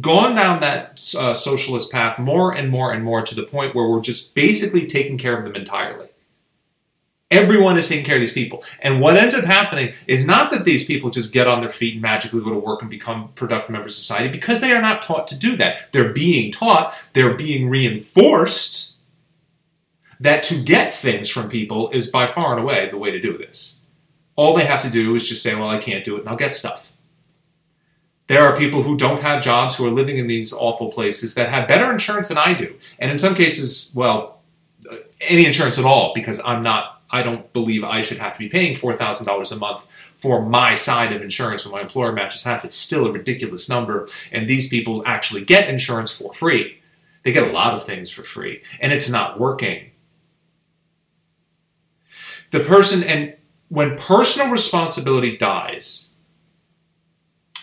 gone 0.00 0.36
down 0.36 0.60
that 0.60 1.12
uh, 1.18 1.34
socialist 1.34 1.90
path 1.90 2.18
more 2.18 2.54
and 2.54 2.70
more 2.70 2.92
and 2.92 3.02
more 3.02 3.22
to 3.22 3.34
the 3.34 3.42
point 3.42 3.74
where 3.74 3.88
we're 3.88 4.00
just 4.00 4.34
basically 4.34 4.86
taking 4.86 5.18
care 5.18 5.36
of 5.36 5.44
them 5.44 5.56
entirely. 5.56 6.08
Everyone 7.28 7.76
is 7.76 7.88
taking 7.88 8.04
care 8.04 8.14
of 8.14 8.20
these 8.20 8.32
people. 8.32 8.62
And 8.78 9.00
what 9.00 9.16
ends 9.16 9.34
up 9.34 9.44
happening 9.44 9.92
is 10.06 10.24
not 10.24 10.52
that 10.52 10.64
these 10.64 10.84
people 10.84 11.10
just 11.10 11.32
get 11.32 11.48
on 11.48 11.60
their 11.60 11.68
feet 11.68 11.94
and 11.94 12.02
magically 12.02 12.40
go 12.40 12.50
to 12.50 12.58
work 12.58 12.80
and 12.80 12.88
become 12.88 13.32
productive 13.34 13.70
members 13.70 13.94
of 13.94 13.96
society, 13.96 14.28
because 14.28 14.60
they 14.60 14.72
are 14.72 14.80
not 14.80 15.02
taught 15.02 15.26
to 15.28 15.38
do 15.38 15.56
that. 15.56 15.90
They're 15.90 16.12
being 16.12 16.52
taught, 16.52 16.94
they're 17.14 17.34
being 17.34 17.68
reinforced 17.68 18.94
that 20.20 20.44
to 20.44 20.62
get 20.62 20.94
things 20.94 21.28
from 21.28 21.48
people 21.48 21.90
is 21.90 22.08
by 22.08 22.28
far 22.28 22.52
and 22.52 22.62
away 22.62 22.88
the 22.88 22.96
way 22.96 23.10
to 23.10 23.20
do 23.20 23.36
this. 23.36 23.80
All 24.36 24.54
they 24.54 24.64
have 24.64 24.82
to 24.82 24.90
do 24.90 25.14
is 25.16 25.28
just 25.28 25.42
say, 25.42 25.56
well, 25.56 25.68
I 25.68 25.78
can't 25.78 26.04
do 26.04 26.16
it, 26.16 26.20
and 26.20 26.28
I'll 26.28 26.36
get 26.36 26.54
stuff. 26.54 26.92
There 28.28 28.42
are 28.42 28.56
people 28.56 28.82
who 28.82 28.96
don't 28.96 29.20
have 29.20 29.42
jobs 29.42 29.76
who 29.76 29.86
are 29.86 29.90
living 29.90 30.18
in 30.18 30.26
these 30.26 30.52
awful 30.52 30.90
places 30.90 31.34
that 31.34 31.48
have 31.50 31.68
better 31.68 31.90
insurance 31.92 32.28
than 32.28 32.38
I 32.38 32.54
do. 32.54 32.74
And 32.98 33.10
in 33.10 33.18
some 33.18 33.34
cases, 33.34 33.92
well, 33.94 34.40
uh, 34.90 34.96
any 35.20 35.46
insurance 35.46 35.78
at 35.78 35.84
all, 35.84 36.12
because 36.14 36.40
I'm 36.44 36.62
not, 36.62 37.02
I 37.10 37.22
don't 37.22 37.52
believe 37.52 37.84
I 37.84 38.00
should 38.00 38.18
have 38.18 38.32
to 38.32 38.38
be 38.38 38.48
paying 38.48 38.74
$4,000 38.74 39.52
a 39.52 39.56
month 39.56 39.86
for 40.16 40.44
my 40.44 40.74
side 40.74 41.12
of 41.12 41.22
insurance 41.22 41.64
when 41.64 41.72
my 41.72 41.82
employer 41.82 42.12
matches 42.12 42.42
half. 42.42 42.64
It's 42.64 42.74
still 42.74 43.06
a 43.06 43.12
ridiculous 43.12 43.68
number. 43.68 44.08
And 44.32 44.48
these 44.48 44.68
people 44.68 45.04
actually 45.06 45.44
get 45.44 45.68
insurance 45.68 46.10
for 46.10 46.32
free. 46.32 46.80
They 47.22 47.30
get 47.30 47.48
a 47.48 47.52
lot 47.52 47.74
of 47.74 47.84
things 47.84 48.10
for 48.10 48.24
free. 48.24 48.62
And 48.80 48.92
it's 48.92 49.08
not 49.08 49.38
working 49.38 49.90
the 52.50 52.60
person, 52.60 53.02
and 53.02 53.34
when 53.68 53.96
personal 53.96 54.50
responsibility 54.50 55.36
dies 55.36 56.12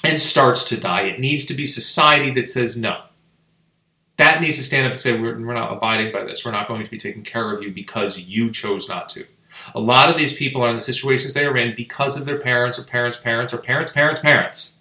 and 0.04 0.20
starts 0.20 0.66
to 0.66 0.80
die, 0.80 1.04
it 1.04 1.20
needs 1.20 1.46
to 1.46 1.54
be 1.54 1.66
society 1.66 2.32
that 2.32 2.50
says 2.50 2.78
no. 2.78 3.04
That 4.18 4.42
needs 4.42 4.58
to 4.58 4.64
stand 4.64 4.86
up 4.86 4.92
and 4.92 5.02
say, 5.02 5.20
we're, 5.20 5.40
we're 5.40 5.54
not 5.54 5.74
abiding 5.74 6.12
by 6.12 6.24
this. 6.24 6.46
We're 6.46 6.52
not 6.52 6.68
going 6.68 6.84
to 6.84 6.92
be 6.92 6.98
taking 6.98 7.24
care 7.24 7.52
of 7.52 7.64
you 7.64 7.72
because 7.72 8.20
you 8.20 8.52
chose 8.52 8.88
not 8.88 9.10
to. 9.10 9.26
A 9.76 9.80
lot 9.80 10.10
of 10.10 10.18
these 10.18 10.36
people 10.36 10.62
are 10.64 10.70
in 10.70 10.76
the 10.76 10.82
situations 10.82 11.34
they 11.34 11.46
are 11.46 11.58
in 11.58 11.76
because 11.76 12.18
of 12.18 12.26
their 12.26 12.40
parents 12.40 12.78
or 12.78 12.84
parents' 12.84 13.18
parents 13.18 13.54
or 13.54 13.58
parents' 13.58 13.92
parents' 13.92 14.22
parents. 14.22 14.80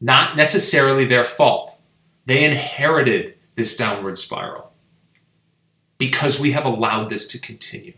Not 0.00 0.36
necessarily 0.36 1.04
their 1.04 1.24
fault. 1.24 1.80
They 2.26 2.44
inherited 2.44 3.34
this 3.56 3.76
downward 3.76 4.18
spiral 4.18 4.72
because 5.98 6.38
we 6.38 6.52
have 6.52 6.64
allowed 6.64 7.08
this 7.08 7.26
to 7.28 7.40
continue. 7.40 7.94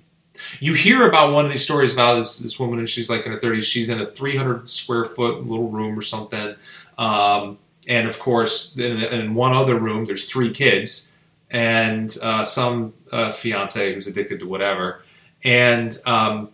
You 0.60 0.74
hear 0.74 1.08
about 1.08 1.32
one 1.32 1.44
of 1.44 1.50
these 1.50 1.62
stories 1.62 1.92
about 1.92 2.14
this, 2.14 2.38
this 2.38 2.58
woman, 2.58 2.78
and 2.78 2.88
she's 2.88 3.10
like 3.10 3.26
in 3.26 3.32
her 3.32 3.38
30s. 3.38 3.62
She's 3.62 3.88
in 3.88 4.00
a 4.00 4.10
300 4.10 4.68
square 4.68 5.04
foot 5.04 5.46
little 5.46 5.68
room 5.68 5.98
or 5.98 6.02
something. 6.02 6.54
Um, 6.98 7.58
and 7.88 8.06
of 8.08 8.18
course, 8.18 8.76
in, 8.76 9.02
in, 9.02 9.34
one 9.34 9.52
other 9.52 9.78
room, 9.78 10.04
there's 10.04 10.26
three 10.26 10.52
kids 10.52 11.12
and 11.50 12.16
uh, 12.22 12.44
some 12.44 12.92
uh, 13.10 13.32
fiance 13.32 13.94
who's 13.94 14.06
addicted 14.06 14.40
to 14.40 14.46
whatever. 14.46 15.02
And 15.42 15.96
um, 16.06 16.50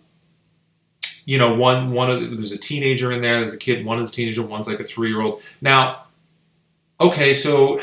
you 1.24 1.38
know, 1.38 1.54
one 1.54 1.92
one 1.92 2.10
of 2.10 2.20
the, 2.20 2.28
there's 2.28 2.52
a 2.52 2.58
teenager 2.58 3.12
in 3.12 3.20
there. 3.20 3.38
There's 3.38 3.52
a 3.52 3.58
kid. 3.58 3.84
One 3.84 3.98
is 3.98 4.10
a 4.10 4.12
teenager. 4.12 4.46
One's 4.46 4.68
like 4.68 4.80
a 4.80 4.84
three 4.84 5.10
year 5.10 5.20
old. 5.20 5.42
Now, 5.60 6.04
okay, 7.00 7.34
so 7.34 7.80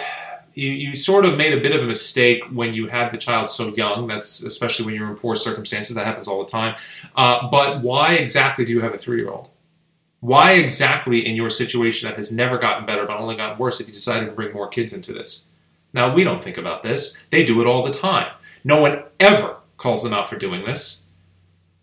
you, 0.53 0.69
you 0.69 0.95
sort 0.95 1.25
of 1.25 1.37
made 1.37 1.53
a 1.53 1.61
bit 1.61 1.75
of 1.75 1.83
a 1.83 1.85
mistake 1.85 2.43
when 2.51 2.73
you 2.73 2.87
had 2.87 3.11
the 3.11 3.17
child 3.17 3.49
so 3.49 3.69
young. 3.75 4.07
That's 4.07 4.41
especially 4.43 4.85
when 4.85 4.95
you're 4.95 5.09
in 5.09 5.15
poor 5.15 5.35
circumstances. 5.35 5.95
That 5.95 6.05
happens 6.05 6.27
all 6.27 6.43
the 6.43 6.49
time. 6.49 6.75
Uh, 7.15 7.49
but 7.49 7.81
why 7.81 8.13
exactly 8.13 8.65
do 8.65 8.71
you 8.71 8.81
have 8.81 8.93
a 8.93 8.97
three 8.97 9.17
year 9.17 9.29
old? 9.29 9.49
Why 10.19 10.53
exactly 10.53 11.27
in 11.27 11.35
your 11.35 11.49
situation 11.49 12.07
that 12.07 12.17
has 12.17 12.31
never 12.31 12.57
gotten 12.57 12.85
better 12.85 13.05
but 13.05 13.17
only 13.17 13.35
gotten 13.35 13.57
worse 13.57 13.81
if 13.81 13.87
you 13.87 13.93
decided 13.93 14.27
to 14.27 14.31
bring 14.31 14.53
more 14.53 14.69
kids 14.69 14.93
into 14.93 15.11
this? 15.11 15.49
Now, 15.91 16.13
we 16.13 16.23
don't 16.23 16.43
think 16.43 16.57
about 16.57 16.81
this. 16.81 17.23
They 17.29 17.43
do 17.43 17.61
it 17.61 17.67
all 17.67 17.83
the 17.83 17.91
time. 17.91 18.31
No 18.63 18.81
one 18.81 19.03
ever 19.19 19.57
calls 19.77 20.01
them 20.01 20.13
out 20.13 20.29
for 20.29 20.37
doing 20.37 20.65
this. 20.65 21.03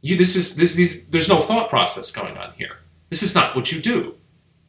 You, 0.01 0.17
this 0.17 0.37
is, 0.37 0.57
this, 0.57 0.75
these, 0.75 1.05
there's 1.11 1.29
no 1.29 1.43
thought 1.43 1.69
process 1.69 2.11
going 2.11 2.39
on 2.39 2.55
here. 2.57 2.79
This 3.11 3.23
is 3.23 3.35
not 3.35 3.55
what 3.55 3.71
you 3.71 3.81
do. 3.81 4.15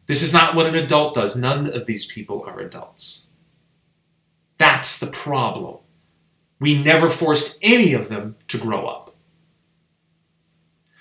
This 0.07 0.21
is 0.21 0.33
not 0.33 0.55
what 0.55 0.65
an 0.65 0.75
adult 0.75 1.15
does. 1.15 1.37
None 1.37 1.73
of 1.73 1.85
these 1.85 2.05
people 2.05 2.43
are 2.45 2.59
adults. 2.59 3.27
That's 4.61 4.99
the 4.99 5.07
problem. 5.07 5.77
We 6.59 6.83
never 6.83 7.09
forced 7.09 7.57
any 7.63 7.93
of 7.93 8.09
them 8.09 8.35
to 8.49 8.59
grow 8.59 8.85
up. 8.85 9.15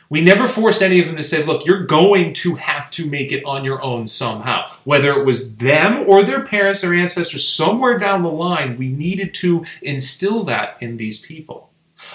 We 0.09 0.23
never 0.23 0.49
forced 0.49 0.81
any 0.81 0.99
of 0.99 1.07
them 1.07 1.17
to 1.17 1.23
say, 1.23 1.45
look, 1.45 1.67
you're 1.67 1.85
going 1.85 2.33
to 2.33 2.55
have 2.55 2.90
to 2.93 3.07
make 3.07 3.33
it 3.33 3.45
on 3.45 3.67
your 3.67 3.83
own 3.83 4.07
somehow. 4.07 4.67
Whether 4.85 5.11
it 5.12 5.26
was 5.26 5.57
them 5.57 6.09
or 6.09 6.23
their 6.23 6.43
parents 6.43 6.83
or 6.83 6.95
ancestors, 6.95 7.47
somewhere 7.47 7.99
down 7.99 8.23
the 8.23 8.31
line, 8.31 8.79
we 8.79 8.93
needed 8.93 9.35
to 9.35 9.67
instill 9.83 10.43
that 10.45 10.79
in 10.81 10.97
these 10.97 11.21
people. 11.21 11.71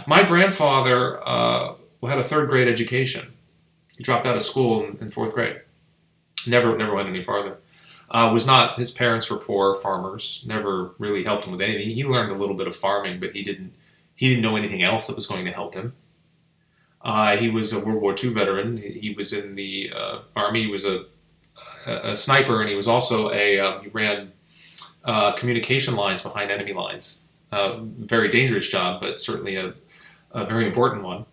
My 0.07 0.23
grandfather 0.23 1.25
uh, 1.27 1.75
had 2.01 2.17
a 2.17 2.23
third 2.23 2.49
grade 2.49 2.67
education. 2.67 3.33
He 3.95 4.03
dropped 4.03 4.25
out 4.25 4.35
of 4.35 4.41
school 4.41 4.83
in, 4.83 5.11
fourth 5.11 5.35
grade. 5.35 5.61
Never, 6.47 6.75
never 6.75 6.95
went 6.95 7.07
any 7.07 7.21
farther. 7.21 7.57
Uh, 8.15 8.31
was 8.31 8.47
not 8.47 8.79
his 8.79 8.91
parents 8.91 9.29
were 9.29 9.35
poor 9.35 9.75
farmers. 9.75 10.45
Never 10.47 10.91
really 10.99 11.25
helped 11.25 11.43
him 11.43 11.51
with 11.51 11.59
anything. 11.59 11.89
He 11.89 12.05
learned 12.05 12.31
a 12.31 12.35
little 12.35 12.55
bit 12.55 12.65
of 12.65 12.73
farming, 12.73 13.19
but 13.19 13.33
he 13.33 13.43
didn't. 13.43 13.73
He 14.15 14.29
didn't 14.29 14.41
know 14.41 14.55
anything 14.55 14.83
else 14.83 15.07
that 15.07 15.17
was 15.17 15.27
going 15.27 15.43
to 15.43 15.51
help 15.51 15.73
him. 15.73 15.91
Uh, 17.01 17.35
he 17.35 17.49
was 17.49 17.73
a 17.73 17.83
World 17.83 18.01
War 18.01 18.15
II 18.17 18.29
veteran. 18.29 18.77
He 18.77 19.13
was 19.17 19.33
in 19.33 19.55
the 19.55 19.91
uh, 19.93 20.19
army. 20.33 20.63
He 20.63 20.71
was 20.71 20.85
a, 20.85 21.03
a, 21.85 22.15
sniper, 22.15 22.61
and 22.61 22.69
he 22.69 22.75
was 22.75 22.87
also 22.87 23.31
a 23.33 23.59
um, 23.59 23.83
he 23.83 23.89
ran 23.89 24.31
uh, 25.03 25.33
communication 25.33 25.97
lines 25.97 26.23
behind 26.23 26.51
enemy 26.51 26.71
lines. 26.71 27.23
Uh, 27.51 27.79
very 27.81 28.31
dangerous 28.31 28.69
job, 28.69 29.01
but 29.01 29.19
certainly 29.19 29.57
a, 29.57 29.73
a 30.31 30.45
very 30.45 30.65
important 30.65 31.03
one. 31.03 31.25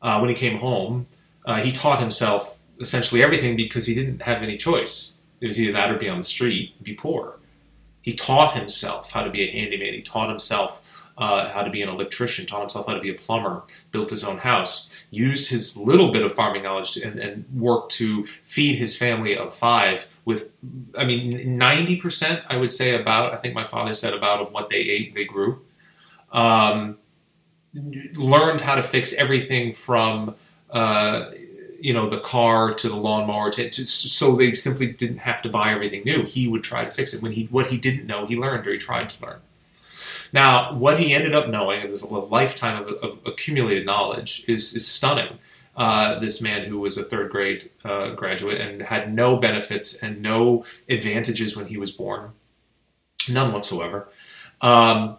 Uh, 0.00 0.20
when 0.20 0.30
he 0.30 0.34
came 0.34 0.56
home, 0.56 1.04
he 1.60 1.70
taught 1.70 2.00
himself 2.00 2.56
essentially 2.80 3.22
everything 3.22 3.56
because 3.56 3.84
he 3.84 3.94
didn't 3.94 4.22
have 4.22 4.42
any 4.42 4.56
choice. 4.56 5.13
It 5.44 5.48
was 5.48 5.60
either 5.60 5.74
that 5.74 5.90
or 5.90 5.98
be 5.98 6.08
on 6.08 6.16
the 6.16 6.24
street, 6.24 6.82
be 6.82 6.94
poor. 6.94 7.38
He 8.00 8.14
taught 8.14 8.56
himself 8.56 9.10
how 9.10 9.24
to 9.24 9.30
be 9.30 9.42
a 9.42 9.52
handyman. 9.52 9.92
He 9.92 10.00
taught 10.00 10.30
himself 10.30 10.80
uh, 11.18 11.50
how 11.50 11.62
to 11.62 11.68
be 11.68 11.82
an 11.82 11.90
electrician, 11.90 12.46
taught 12.46 12.60
himself 12.60 12.86
how 12.86 12.94
to 12.94 13.00
be 13.00 13.10
a 13.10 13.14
plumber, 13.14 13.62
built 13.92 14.08
his 14.08 14.24
own 14.24 14.38
house, 14.38 14.88
used 15.10 15.50
his 15.50 15.76
little 15.76 16.12
bit 16.12 16.22
of 16.22 16.32
farming 16.32 16.62
knowledge 16.62 16.92
to, 16.92 17.02
and, 17.06 17.20
and 17.20 17.44
worked 17.54 17.92
to 17.92 18.26
feed 18.46 18.76
his 18.76 18.96
family 18.96 19.36
of 19.36 19.54
five 19.54 20.08
with, 20.24 20.50
I 20.96 21.04
mean, 21.04 21.60
90%, 21.60 22.42
I 22.48 22.56
would 22.56 22.72
say, 22.72 22.98
about, 22.98 23.34
I 23.34 23.36
think 23.36 23.54
my 23.54 23.66
father 23.66 23.92
said 23.92 24.14
about 24.14 24.40
of 24.40 24.50
what 24.50 24.70
they 24.70 24.78
ate, 24.78 25.12
they 25.14 25.26
grew. 25.26 25.60
Um, 26.32 26.96
learned 28.14 28.62
how 28.62 28.76
to 28.76 28.82
fix 28.82 29.12
everything 29.12 29.74
from 29.74 30.36
uh, 30.70 31.32
you 31.84 31.92
know 31.92 32.08
the 32.08 32.18
car 32.18 32.72
to 32.72 32.88
the 32.88 32.96
lawnmower 32.96 33.50
to, 33.50 33.68
to, 33.68 33.86
so 33.86 34.34
they 34.34 34.54
simply 34.54 34.86
didn't 34.86 35.18
have 35.18 35.42
to 35.42 35.50
buy 35.50 35.70
everything 35.70 36.02
new. 36.06 36.24
He 36.24 36.48
would 36.48 36.64
try 36.64 36.82
to 36.82 36.90
fix 36.90 37.12
it. 37.12 37.22
When 37.22 37.32
he 37.32 37.44
what 37.50 37.66
he 37.66 37.76
didn't 37.76 38.06
know 38.06 38.24
he 38.24 38.36
learned 38.36 38.66
or 38.66 38.72
he 38.72 38.78
tried 38.78 39.10
to 39.10 39.22
learn. 39.22 39.40
Now 40.32 40.72
what 40.72 40.98
he 40.98 41.12
ended 41.12 41.34
up 41.34 41.50
knowing 41.50 41.82
is 41.82 42.00
a 42.00 42.08
lifetime 42.08 42.82
of, 42.82 42.88
of 43.04 43.18
accumulated 43.26 43.84
knowledge 43.84 44.46
is, 44.48 44.74
is 44.74 44.86
stunning. 44.86 45.38
Uh, 45.76 46.18
this 46.20 46.40
man 46.40 46.68
who 46.68 46.78
was 46.78 46.96
a 46.96 47.04
third 47.04 47.30
grade 47.30 47.70
uh, 47.84 48.14
graduate 48.14 48.60
and 48.60 48.80
had 48.80 49.12
no 49.12 49.36
benefits 49.36 49.94
and 50.02 50.22
no 50.22 50.64
advantages 50.88 51.54
when 51.54 51.66
he 51.66 51.76
was 51.76 51.90
born. 51.90 52.30
None 53.30 53.52
whatsoever. 53.52 54.08
Um, 54.62 55.18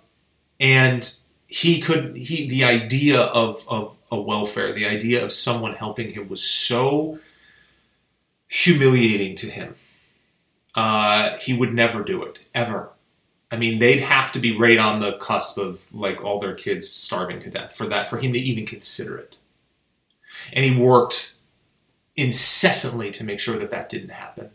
and 0.59 1.15
he 1.45 1.79
could 1.79 2.15
he 2.15 2.49
the 2.49 2.63
idea 2.63 3.19
of 3.19 3.63
of 3.67 3.95
a 4.15 4.21
welfare, 4.21 4.73
the 4.73 4.85
idea 4.85 5.23
of 5.23 5.31
someone 5.31 5.73
helping 5.73 6.11
him 6.11 6.27
was 6.27 6.43
so 6.43 7.19
humiliating 8.47 9.35
to 9.35 9.47
him. 9.47 9.75
Uh, 10.73 11.37
he 11.39 11.53
would 11.53 11.73
never 11.73 12.03
do 12.03 12.23
it, 12.23 12.47
ever. 12.53 12.89
I 13.51 13.57
mean, 13.57 13.79
they'd 13.79 14.01
have 14.01 14.31
to 14.33 14.39
be 14.39 14.57
right 14.57 14.77
on 14.77 14.99
the 14.99 15.13
cusp 15.13 15.57
of 15.57 15.85
like 15.93 16.23
all 16.23 16.39
their 16.39 16.55
kids 16.55 16.89
starving 16.89 17.39
to 17.41 17.49
death 17.49 17.75
for 17.75 17.87
that, 17.87 18.09
for 18.09 18.17
him 18.17 18.33
to 18.33 18.39
even 18.39 18.65
consider 18.65 19.17
it. 19.17 19.37
And 20.51 20.65
he 20.65 20.75
worked 20.75 21.35
incessantly 22.15 23.11
to 23.11 23.23
make 23.23 23.39
sure 23.39 23.57
that 23.57 23.71
that 23.71 23.89
didn't 23.89 24.09
happen. 24.09 24.49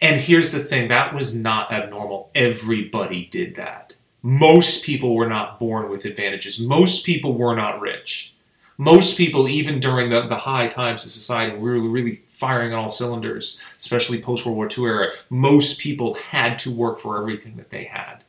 And 0.00 0.20
here's 0.20 0.52
the 0.52 0.60
thing 0.60 0.88
that 0.88 1.14
was 1.14 1.34
not 1.34 1.72
abnormal. 1.72 2.30
Everybody 2.34 3.26
did 3.26 3.56
that. 3.56 3.96
Most 4.22 4.84
people 4.84 5.16
were 5.16 5.28
not 5.28 5.58
born 5.58 5.88
with 5.90 6.04
advantages, 6.04 6.60
most 6.60 7.04
people 7.04 7.34
were 7.34 7.56
not 7.56 7.80
rich 7.80 8.31
most 8.82 9.16
people, 9.16 9.48
even 9.48 9.78
during 9.78 10.10
the, 10.10 10.26
the 10.26 10.36
high 10.36 10.66
times 10.66 11.04
of 11.04 11.12
society, 11.12 11.56
we 11.56 11.70
were 11.70 11.88
really 11.88 12.22
firing 12.26 12.72
on 12.72 12.80
all 12.80 12.88
cylinders, 12.88 13.60
especially 13.78 14.20
post 14.20 14.44
World 14.44 14.56
War 14.56 14.68
II 14.68 14.84
era, 14.84 15.12
most 15.30 15.78
people 15.78 16.14
had 16.14 16.58
to 16.60 16.74
work 16.74 16.98
for 16.98 17.16
everything 17.16 17.56
that 17.56 17.70
they 17.70 17.84
had. 17.84 18.24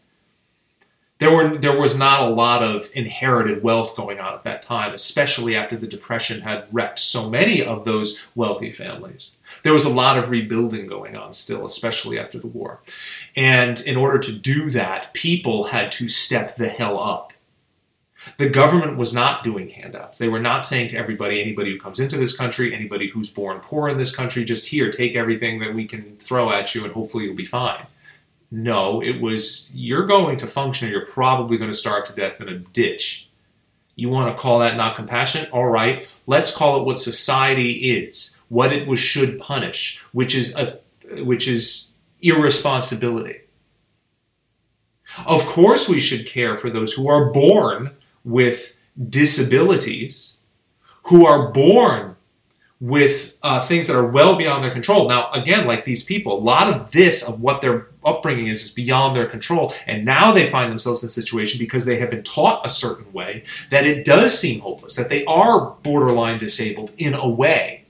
There, 1.17 1.31
were, 1.31 1.57
there 1.57 1.79
was 1.79 1.97
not 1.97 2.21
a 2.21 2.29
lot 2.29 2.61
of 2.61 2.91
inherited 2.93 3.63
wealth 3.63 3.95
going 3.95 4.19
on 4.19 4.33
at 4.33 4.43
that 4.43 4.61
time, 4.61 4.93
especially 4.93 5.55
after 5.55 5.75
the 5.75 5.87
Depression 5.87 6.41
had 6.41 6.67
wrecked 6.71 6.99
so 6.99 7.29
many 7.29 7.63
of 7.63 7.85
those 7.85 8.19
wealthy 8.35 8.71
families. 8.71 9.37
There 9.63 9.73
was 9.73 9.85
a 9.85 9.89
lot 9.89 10.19
of 10.19 10.29
rebuilding 10.29 10.85
going 10.85 11.15
on 11.15 11.33
still, 11.33 11.65
especially 11.65 12.19
after 12.19 12.37
the 12.37 12.47
war. 12.47 12.81
And 13.35 13.79
in 13.81 13.95
order 13.95 14.19
to 14.19 14.31
do 14.31 14.69
that, 14.71 15.13
people 15.13 15.65
had 15.65 15.91
to 15.93 16.07
step 16.07 16.57
the 16.57 16.69
hell 16.69 16.99
up 16.99 17.32
the 18.37 18.49
government 18.49 18.97
was 18.97 19.13
not 19.13 19.43
doing 19.43 19.69
handouts. 19.69 20.17
They 20.17 20.27
were 20.27 20.39
not 20.39 20.65
saying 20.65 20.89
to 20.89 20.97
everybody, 20.97 21.41
anybody 21.41 21.71
who 21.71 21.79
comes 21.79 21.99
into 21.99 22.17
this 22.17 22.35
country, 22.35 22.73
anybody 22.73 23.09
who's 23.09 23.29
born 23.29 23.59
poor 23.59 23.89
in 23.89 23.97
this 23.97 24.15
country, 24.15 24.43
just 24.43 24.67
here, 24.67 24.91
take 24.91 25.15
everything 25.15 25.59
that 25.59 25.73
we 25.73 25.85
can 25.85 26.17
throw 26.17 26.51
at 26.51 26.73
you 26.73 26.83
and 26.83 26.93
hopefully 26.93 27.25
you'll 27.25 27.35
be 27.35 27.45
fine. 27.45 27.85
No, 28.49 29.01
it 29.01 29.19
was, 29.21 29.71
you're 29.73 30.05
going 30.05 30.37
to 30.37 30.47
function 30.47 30.89
you're 30.89 31.05
probably 31.05 31.57
going 31.57 31.71
to 31.71 31.77
starve 31.77 32.05
to 32.05 32.13
death 32.13 32.39
in 32.39 32.49
a 32.49 32.59
ditch. 32.59 33.29
You 33.95 34.09
want 34.09 34.35
to 34.35 34.41
call 34.41 34.59
that 34.59 34.77
not 34.77 34.95
compassionate? 34.95 35.51
All 35.51 35.67
right, 35.67 36.07
let's 36.25 36.55
call 36.55 36.79
it 36.79 36.85
what 36.85 36.99
society 36.99 37.91
is, 37.91 38.37
what 38.49 38.73
it 38.73 38.87
was 38.87 38.99
should 38.99 39.39
punish, 39.39 39.99
which 40.11 40.35
is 40.35 40.55
a, 40.55 40.79
which 41.23 41.47
is 41.47 41.93
irresponsibility. 42.21 43.41
Of 45.27 45.45
course, 45.45 45.87
we 45.87 45.99
should 45.99 46.25
care 46.25 46.57
for 46.57 46.71
those 46.71 46.93
who 46.93 47.07
are 47.07 47.31
born 47.31 47.91
with 48.23 48.75
disabilities 49.09 50.37
who 51.03 51.25
are 51.25 51.51
born 51.51 52.15
with 52.79 53.33
uh, 53.43 53.61
things 53.61 53.87
that 53.87 53.95
are 53.95 54.05
well 54.05 54.35
beyond 54.35 54.61
their 54.61 54.71
control. 54.71 55.07
Now, 55.07 55.31
again, 55.31 55.65
like 55.65 55.85
these 55.85 56.03
people, 56.03 56.37
a 56.37 56.43
lot 56.43 56.67
of 56.67 56.91
this, 56.91 57.23
of 57.23 57.39
what 57.39 57.61
their 57.61 57.87
upbringing 58.05 58.47
is, 58.47 58.61
is 58.61 58.71
beyond 58.71 59.15
their 59.15 59.25
control. 59.25 59.73
And 59.87 60.03
now 60.03 60.33
they 60.33 60.49
find 60.49 60.69
themselves 60.69 61.01
in 61.01 61.07
a 61.07 61.09
situation 61.09 61.59
because 61.59 61.85
they 61.85 61.97
have 61.99 62.09
been 62.09 62.23
taught 62.23 62.65
a 62.65 62.69
certain 62.69 63.11
way 63.13 63.43
that 63.69 63.85
it 63.85 64.03
does 64.03 64.37
seem 64.37 64.59
hopeless, 64.59 64.97
that 64.97 65.07
they 65.07 65.23
are 65.23 65.71
borderline 65.81 66.37
disabled 66.37 66.91
in 66.97 67.13
a 67.13 67.27
way. 67.27 67.82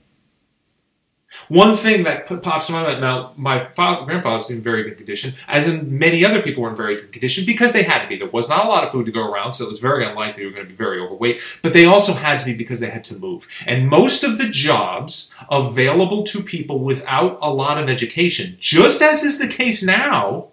One 1.48 1.76
thing 1.76 2.04
that 2.04 2.26
pops 2.42 2.68
in 2.68 2.74
my 2.74 2.82
mind 2.82 3.00
now, 3.00 3.32
my 3.36 3.66
father, 3.74 4.20
was 4.24 4.50
in 4.50 4.62
very 4.62 4.82
good 4.84 4.96
condition, 4.96 5.34
as 5.48 5.68
in 5.68 5.98
many 5.98 6.24
other 6.24 6.42
people 6.42 6.62
were 6.62 6.70
in 6.70 6.76
very 6.76 6.96
good 6.96 7.12
condition 7.12 7.44
because 7.44 7.72
they 7.72 7.82
had 7.82 8.02
to 8.02 8.08
be. 8.08 8.16
There 8.16 8.28
was 8.28 8.48
not 8.48 8.64
a 8.64 8.68
lot 8.68 8.84
of 8.84 8.92
food 8.92 9.06
to 9.06 9.12
go 9.12 9.30
around, 9.30 9.52
so 9.52 9.64
it 9.64 9.68
was 9.68 9.78
very 9.78 10.04
unlikely 10.04 10.42
they 10.42 10.46
were 10.46 10.52
going 10.52 10.66
to 10.66 10.70
be 10.70 10.76
very 10.76 11.00
overweight. 11.00 11.42
But 11.62 11.72
they 11.72 11.84
also 11.84 12.14
had 12.14 12.38
to 12.40 12.44
be 12.44 12.54
because 12.54 12.80
they 12.80 12.90
had 12.90 13.04
to 13.04 13.18
move. 13.18 13.46
And 13.66 13.88
most 13.88 14.24
of 14.24 14.38
the 14.38 14.48
jobs 14.48 15.32
available 15.50 16.24
to 16.24 16.42
people 16.42 16.78
without 16.80 17.38
a 17.42 17.50
lot 17.50 17.82
of 17.82 17.88
education, 17.88 18.56
just 18.58 19.02
as 19.02 19.22
is 19.22 19.38
the 19.38 19.48
case 19.48 19.82
now, 19.82 20.48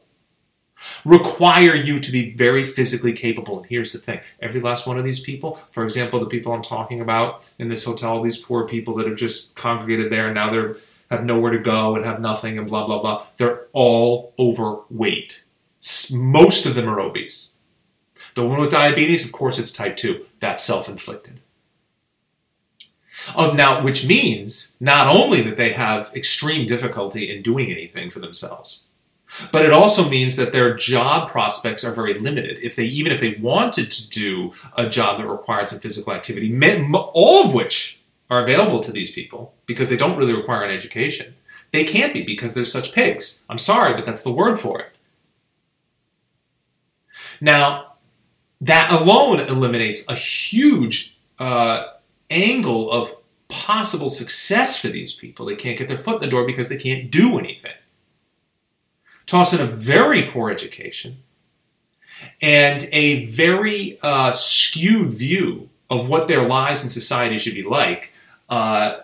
require 1.06 1.76
you 1.76 2.00
to 2.00 2.12
be 2.12 2.34
very 2.34 2.66
physically 2.66 3.14
capable. 3.14 3.58
And 3.58 3.66
here's 3.68 3.94
the 3.94 4.00
thing 4.00 4.20
every 4.42 4.62
last 4.62 4.88
one 4.88 4.98
of 4.98 5.04
these 5.04 5.20
people, 5.20 5.60
for 5.72 5.84
example, 5.84 6.20
the 6.20 6.26
people 6.26 6.54
I'm 6.54 6.62
talking 6.62 7.02
about 7.02 7.52
in 7.60 7.70
this 7.70 7.84
hotel, 7.84 8.22
these 8.22 8.38
poor 8.38 8.68
people 8.68 8.96
that 8.96 9.08
have 9.08 9.18
just 9.18 9.56
congregated 9.56 10.12
there 10.12 10.26
and 10.28 10.36
now 10.36 10.52
they're 10.52 10.78
have 11.12 11.26
nowhere 11.26 11.52
to 11.52 11.60
go 11.60 11.96
and 11.96 12.06
have 12.06 12.22
nothing 12.22 12.58
and 12.58 12.68
blah, 12.68 12.88
blah, 12.88 13.02
blah, 13.02 13.26
they're 13.36 13.68
all 13.74 14.34
overweight. 14.40 15.44
Most 16.14 16.66
of 16.66 16.74
them 16.74 16.88
are 16.88 17.02
obese. 17.02 17.50
The 18.34 18.48
one 18.48 18.62
with 18.62 18.72
diabetes, 18.72 19.26
of 19.26 19.34
course, 19.34 19.60
it's 19.60 19.74
type 19.74 19.98
2. 19.98 20.26
That's 20.40 20.64
self 20.64 20.88
inflicted. 20.88 21.42
Oh, 23.36 23.52
now, 23.52 23.84
which 23.84 24.08
means 24.08 24.76
not 24.80 25.06
only 25.06 25.42
that 25.42 25.58
they 25.58 25.74
have 25.74 26.12
extreme 26.16 26.66
difficulty 26.66 27.30
in 27.30 27.44
doing 27.44 27.70
anything 27.70 28.10
for 28.10 28.20
themselves, 28.20 28.88
but 29.52 29.66
it 29.66 29.72
also 29.72 30.10
means 30.10 30.36
that 30.36 30.52
their 30.52 30.76
job 30.76 31.30
prospects 31.30 31.84
are 31.84 31.94
very 31.94 32.14
limited. 32.14 32.60
If 32.60 32.76
they 32.76 32.86
even 32.86 33.12
if 33.12 33.22
they 33.22 33.36
wanted 33.36 33.92
to 33.92 34.10
do 34.10 34.54
a 34.76 34.90
job 34.90 35.20
that 35.20 35.28
required 35.28 35.70
some 35.70 35.80
physical 35.80 36.14
activity, 36.14 36.54
all 36.94 37.46
of 37.46 37.54
which 37.54 38.02
are 38.30 38.44
available 38.44 38.80
to 38.82 38.92
these 38.92 39.12
people 39.12 39.54
because 39.66 39.90
they 39.90 39.98
don't 39.98 40.18
really 40.18 40.34
require 40.34 40.64
an 40.64 40.72
education, 40.72 41.36
they 41.72 41.84
can't 41.84 42.14
be 42.14 42.24
because 42.24 42.54
they're 42.54 42.66
such 42.66 42.94
pigs. 42.94 43.44
I'm 43.50 43.58
sorry, 43.58 43.94
but 43.94 44.06
that's 44.06 44.24
the 44.24 44.32
word 44.32 44.60
for 44.60 44.80
it. 44.80 44.92
Now, 47.40 47.96
that 48.60 48.92
alone 48.92 49.40
eliminates 49.40 50.08
a 50.08 50.16
huge 50.16 51.18
uh, 51.40 51.86
angle 52.30 52.92
of 52.92 53.16
possible 53.48 54.10
success 54.10 54.80
for 54.80 54.88
these 54.88 55.14
people. 55.14 55.46
They 55.46 55.56
can't 55.56 55.78
get 55.78 55.88
their 55.88 55.98
foot 55.98 56.16
in 56.16 56.22
the 56.22 56.28
door 56.28 56.46
because 56.46 56.70
they 56.70 56.78
can't 56.78 57.10
do 57.10 57.40
anything 57.40 57.74
toss 59.26 59.54
in 59.54 59.62
a 59.62 59.66
very 59.66 60.24
poor 60.24 60.50
education, 60.50 61.18
and 62.42 62.88
a 62.92 63.26
very 63.26 64.00
uh, 64.02 64.32
skewed 64.32 65.14
view 65.14 65.70
of 65.90 66.08
what 66.08 66.28
their 66.28 66.48
lives 66.48 66.84
in 66.84 66.90
society 66.90 67.38
should 67.38 67.54
be 67.54 67.64
like. 67.64 68.14
Uh, 68.50 69.00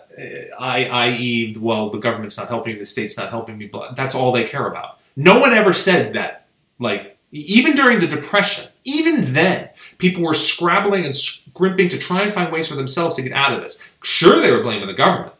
i.e., 0.60 1.56
well, 1.58 1.90
the 1.90 1.98
government's 1.98 2.36
not 2.36 2.48
helping 2.48 2.74
me, 2.74 2.78
the 2.78 2.86
state's 2.86 3.16
not 3.16 3.30
helping 3.30 3.56
me. 3.56 3.66
but 3.66 3.96
That's 3.96 4.14
all 4.14 4.32
they 4.32 4.44
care 4.44 4.66
about. 4.66 4.98
No 5.16 5.40
one 5.40 5.52
ever 5.52 5.72
said 5.72 6.14
that. 6.14 6.46
Like 6.78 7.18
even 7.30 7.74
during 7.74 8.00
the 8.00 8.06
Depression, 8.06 8.68
even 8.84 9.34
then, 9.34 9.68
people 9.98 10.22
were 10.22 10.34
scrabbling 10.34 11.04
and 11.04 11.14
scrimping 11.14 11.88
to 11.90 11.98
try 11.98 12.22
and 12.22 12.32
find 12.32 12.52
ways 12.52 12.68
for 12.68 12.76
themselves 12.76 13.14
to 13.16 13.22
get 13.22 13.32
out 13.32 13.52
of 13.52 13.60
this. 13.60 13.90
Sure, 14.02 14.40
they 14.40 14.52
were 14.52 14.62
blaming 14.62 14.86
the 14.86 14.94
government, 14.94 15.34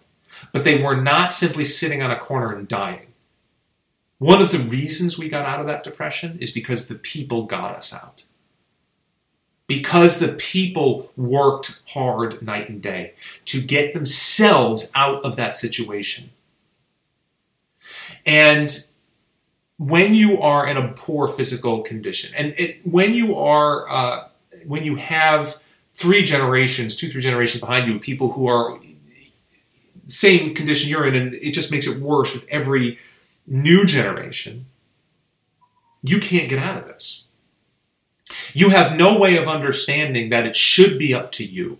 but 0.52 0.64
they 0.64 0.82
were 0.82 1.00
not 1.00 1.32
simply 1.32 1.64
sitting 1.64 2.02
on 2.02 2.10
a 2.10 2.18
corner 2.18 2.54
and 2.54 2.68
dying. 2.68 3.07
One 4.18 4.42
of 4.42 4.50
the 4.50 4.58
reasons 4.58 5.18
we 5.18 5.28
got 5.28 5.46
out 5.46 5.60
of 5.60 5.68
that 5.68 5.84
depression 5.84 6.38
is 6.40 6.50
because 6.50 6.88
the 6.88 6.96
people 6.96 7.44
got 7.46 7.76
us 7.76 7.94
out. 7.94 8.24
Because 9.68 10.18
the 10.18 10.32
people 10.32 11.12
worked 11.16 11.82
hard 11.92 12.42
night 12.42 12.68
and 12.68 12.82
day 12.82 13.14
to 13.44 13.60
get 13.60 13.94
themselves 13.94 14.90
out 14.94 15.24
of 15.24 15.36
that 15.36 15.54
situation. 15.54 16.30
And 18.26 18.86
when 19.76 20.14
you 20.14 20.40
are 20.40 20.66
in 20.66 20.76
a 20.76 20.88
poor 20.88 21.28
physical 21.28 21.82
condition, 21.82 22.34
and 22.36 22.54
it, 22.58 22.84
when 22.84 23.14
you 23.14 23.36
are, 23.36 23.88
uh, 23.88 24.28
when 24.66 24.82
you 24.82 24.96
have 24.96 25.58
three 25.92 26.24
generations, 26.24 26.96
two, 26.96 27.10
three 27.10 27.22
generations 27.22 27.60
behind 27.60 27.88
you, 27.88 28.00
people 28.00 28.32
who 28.32 28.48
are 28.48 28.80
same 30.08 30.54
condition 30.54 30.88
you're 30.88 31.06
in, 31.06 31.14
and 31.14 31.34
it 31.34 31.52
just 31.52 31.70
makes 31.70 31.86
it 31.86 32.00
worse 32.00 32.32
with 32.32 32.46
every 32.48 32.98
new 33.48 33.84
generation, 33.84 34.66
you 36.02 36.20
can't 36.20 36.48
get 36.48 36.58
out 36.58 36.78
of 36.78 36.86
this. 36.86 37.24
You 38.52 38.70
have 38.70 38.96
no 38.96 39.18
way 39.18 39.36
of 39.36 39.48
understanding 39.48 40.28
that 40.30 40.46
it 40.46 40.54
should 40.54 40.98
be 40.98 41.14
up 41.14 41.32
to 41.32 41.44
you. 41.44 41.78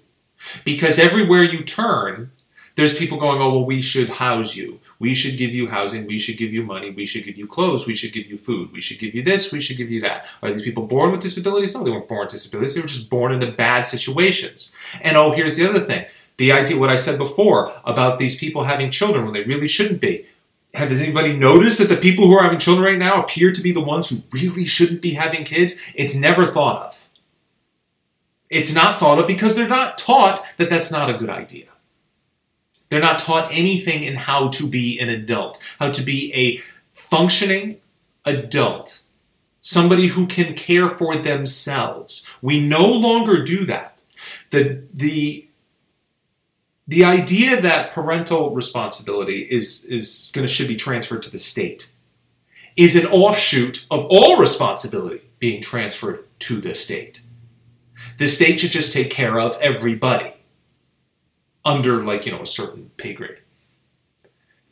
Because 0.65 0.99
everywhere 0.99 1.43
you 1.43 1.63
turn, 1.63 2.31
there's 2.77 2.97
people 2.97 3.19
going, 3.19 3.43
oh, 3.43 3.51
well, 3.51 3.65
we 3.65 3.83
should 3.83 4.09
house 4.09 4.55
you. 4.55 4.81
We 5.01 5.13
should 5.13 5.37
give 5.37 5.51
you 5.51 5.69
housing. 5.69 6.07
We 6.07 6.19
should 6.19 6.39
give 6.39 6.53
you 6.53 6.63
money. 6.63 6.91
We 6.91 7.07
should 7.07 7.25
give 7.25 7.37
you 7.37 7.47
clothes. 7.47 7.87
We 7.87 7.97
should 7.97 8.13
give 8.13 8.27
you 8.27 8.39
food. 8.39 8.73
We 8.73 8.81
should 8.81 8.99
give 8.99 9.15
you 9.15 9.23
this. 9.23 9.53
We 9.53 9.61
should 9.61 9.77
give 9.77 9.91
you 9.91 10.01
that. 10.03 10.27
Are 10.43 10.51
these 10.51 10.63
people 10.63 10.87
born 10.87 11.11
with 11.11 11.21
disabilities? 11.21 11.75
No, 11.75 11.83
they 11.83 11.91
weren't 11.91 12.09
born 12.09 12.27
with 12.27 12.31
disabilities. 12.31 12.75
They 12.75 12.81
were 12.81 12.87
just 12.87 13.11
born 13.11 13.33
into 13.33 13.51
bad 13.51 13.83
situations. 13.83 14.75
And 15.01 15.17
oh, 15.17 15.33
here's 15.33 15.57
the 15.57 15.69
other 15.69 15.81
thing 15.81 16.07
the 16.37 16.53
idea, 16.53 16.79
what 16.79 16.89
I 16.89 16.97
said 16.97 17.19
before 17.19 17.73
about 17.85 18.21
these 18.21 18.39
people 18.39 18.65
having 18.65 18.91
children 18.91 19.25
when 19.25 19.35
they 19.35 19.43
really 19.43 19.69
shouldn't 19.69 20.01
be. 20.01 20.25
Have, 20.79 20.91
does 20.91 21.01
anybody 21.01 21.37
noticed 21.37 21.79
that 21.79 21.89
the 21.89 21.97
people 21.97 22.29
who 22.29 22.35
are 22.35 22.45
having 22.45 22.61
children 22.61 22.87
right 22.87 22.99
now 22.99 23.21
appear 23.21 23.51
to 23.51 23.61
be 23.61 23.73
the 23.73 23.81
ones 23.81 24.09
who 24.09 24.19
really 24.31 24.65
shouldn't 24.65 25.03
be 25.03 25.15
having 25.15 25.45
kids? 25.45 25.75
It's 25.97 26.15
never 26.15 26.47
thought 26.47 26.87
of. 26.87 27.09
It's 28.49 28.73
not 28.73 29.01
thought 29.01 29.19
of 29.19 29.27
because 29.27 29.57
they're 29.57 29.67
not 29.67 29.99
taught 29.99 30.41
that 30.57 30.71
that's 30.71 30.93
not 30.93 31.11
a 31.11 31.19
good 31.19 31.31
idea. 31.31 31.67
They're 32.91 33.01
not 33.01 33.19
taught 33.19 33.53
anything 33.53 34.05
in 34.05 34.15
how 34.15 34.49
to 34.51 34.69
be 34.69 35.01
an 35.01 35.09
adult, 35.09 35.61
how 35.81 35.91
to 35.91 36.01
be 36.01 36.33
a 36.33 36.63
functioning 36.95 37.81
adult, 38.25 39.03
somebody 39.61 40.07
who 40.07 40.29
can 40.29 40.55
care 40.55 40.91
for 40.91 41.17
themselves. 41.17 42.25
We 42.41 42.61
no 42.61 42.87
longer 42.87 43.43
do 43.45 43.65
that. 43.65 43.99
The, 44.51 44.85
the 44.95 45.48
the 46.89 47.05
idea 47.05 47.61
that 47.61 47.93
parental 47.93 48.55
responsibility 48.55 49.43
is, 49.43 49.85
is 49.85 50.31
going 50.33 50.47
to 50.47 50.53
should 50.53 50.67
be 50.67 50.77
transferred 50.77 51.23
to 51.23 51.31
the 51.31 51.39
state 51.39 51.93
is 52.77 52.97
an 52.97 53.07
offshoot 53.07 53.87
of 53.91 54.07
all 54.07 54.39
responsibility 54.39 55.21
being 55.39 55.61
transferred 55.61 56.25
to 56.39 56.61
the 56.61 56.75
state. 56.75 57.21
The 58.17 58.27
state 58.27 58.61
should 58.61 58.71
just 58.71 58.95
take 58.95 59.11
care 59.11 59.39
of 59.39 59.59
everybody 59.61 60.33
under 61.63 62.03
like, 62.05 62.25
you 62.25 62.33
know, 62.33 62.41
a 62.41 62.47
certain 62.47 62.91
pay 62.97 63.13
grade. 63.13 63.39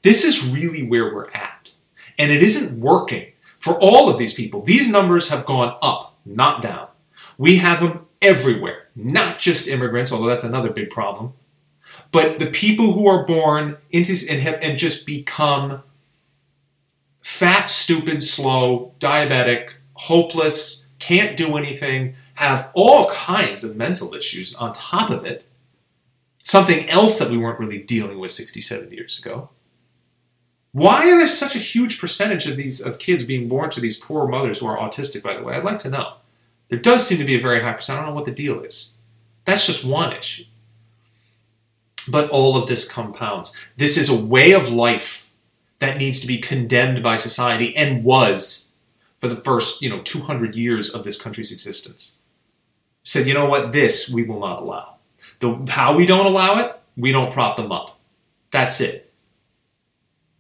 This 0.01 0.25
is 0.25 0.55
really 0.55 0.83
where 0.83 1.14
we're 1.14 1.31
at. 1.33 1.73
And 2.17 2.33
it 2.33 2.43
isn't 2.43 2.81
working 2.81 3.33
for 3.59 3.75
all 3.75 4.09
of 4.09 4.19
these 4.19 4.33
people. 4.33 4.62
These 4.62 4.90
numbers 4.90 5.29
have 5.29 5.45
gone 5.45 5.77
up, 5.83 6.17
not 6.25 6.62
down. 6.62 6.88
We 7.37 7.59
have 7.59 7.81
them 7.81 8.07
everywhere, 8.23 8.88
not 8.95 9.38
just 9.38 9.69
immigrants, 9.69 10.12
although 10.12 10.29
that's 10.29 10.45
another 10.45 10.71
big 10.71 10.88
problem 10.88 11.35
but 12.16 12.38
the 12.38 12.46
people 12.46 12.94
who 12.94 13.07
are 13.09 13.26
born 13.26 13.76
into 13.90 14.16
and 14.31 14.40
have 14.40 14.59
and 14.62 14.79
just 14.79 15.05
become 15.05 15.83
fat, 17.20 17.68
stupid, 17.68 18.22
slow, 18.22 18.94
diabetic, 18.98 19.72
hopeless, 19.92 20.88
can't 20.98 21.37
do 21.37 21.59
anything, 21.59 22.14
have 22.37 22.70
all 22.72 23.11
kinds 23.11 23.64
of 23.64 23.76
mental 23.76 24.14
issues 24.14 24.55
on 24.55 24.72
top 24.72 25.11
of 25.11 25.26
it. 25.26 25.44
Something 26.38 26.88
else 26.88 27.18
that 27.18 27.29
we 27.29 27.37
weren't 27.37 27.61
really 27.61 27.83
dealing 27.83 28.18
with 28.18 28.31
67 28.31 28.90
years 28.92 29.18
ago. 29.18 29.50
Why 30.72 31.11
are 31.11 31.18
there 31.18 31.26
such 31.26 31.55
a 31.55 31.59
huge 31.59 32.00
percentage 32.00 32.46
of 32.46 32.57
these 32.57 32.81
of 32.81 32.98
kids 32.98 33.24
being 33.24 33.46
born 33.46 33.68
to 33.72 33.81
these 33.83 33.98
poor 33.98 34.26
mothers 34.26 34.61
who 34.61 34.66
are 34.68 34.79
autistic, 34.79 35.22
by 35.22 35.37
the 35.37 35.42
way? 35.42 35.55
I'd 35.55 35.64
like 35.64 35.81
to 35.81 35.90
know. 35.90 36.14
There 36.70 36.79
does 36.79 37.07
seem 37.07 37.18
to 37.18 37.24
be 37.26 37.37
a 37.37 37.42
very 37.42 37.61
high 37.61 37.74
percent. 37.74 37.98
I 37.98 38.02
don't 38.02 38.12
know 38.12 38.16
what 38.16 38.24
the 38.24 38.31
deal 38.31 38.62
is. 38.62 38.96
That's 39.44 39.66
just 39.66 39.85
one 39.85 40.16
issue. 40.16 40.44
But 42.09 42.31
all 42.31 42.57
of 42.57 42.69
this 42.69 42.88
compounds. 42.88 43.53
This 43.77 43.97
is 43.97 44.09
a 44.09 44.16
way 44.16 44.53
of 44.53 44.73
life 44.73 45.31
that 45.79 45.99
needs 45.99 46.21
to 46.21 46.27
be 46.27 46.38
condemned 46.38 47.03
by 47.03 47.16
society 47.16 47.77
and 47.77 48.05
was 48.05 48.73
for 49.19 49.29
the 49.29 49.37
first, 49.37 49.83
you 49.83 49.90
know, 49.90 50.03
200 50.03 50.55
years 50.55 50.95
of 50.95 51.05
this 51.05 51.21
country's 51.21 51.53
existence. 51.53 52.16
Said, 53.03 53.27
you 53.27 53.35
know 53.35 53.49
what, 53.49 53.73
this 53.73 54.09
we 54.09 54.23
will 54.23 54.40
not 54.40 54.62
allow. 54.62 54.97
The, 55.38 55.66
how 55.69 55.95
we 55.95 56.07
don't 56.07 56.27
allow 56.27 56.59
it, 56.59 56.79
we 56.97 57.12
don't 57.12 57.33
prop 57.33 57.57
them 57.57 57.73
up. 57.73 57.99
That's 58.51 58.81
it. 58.81 59.12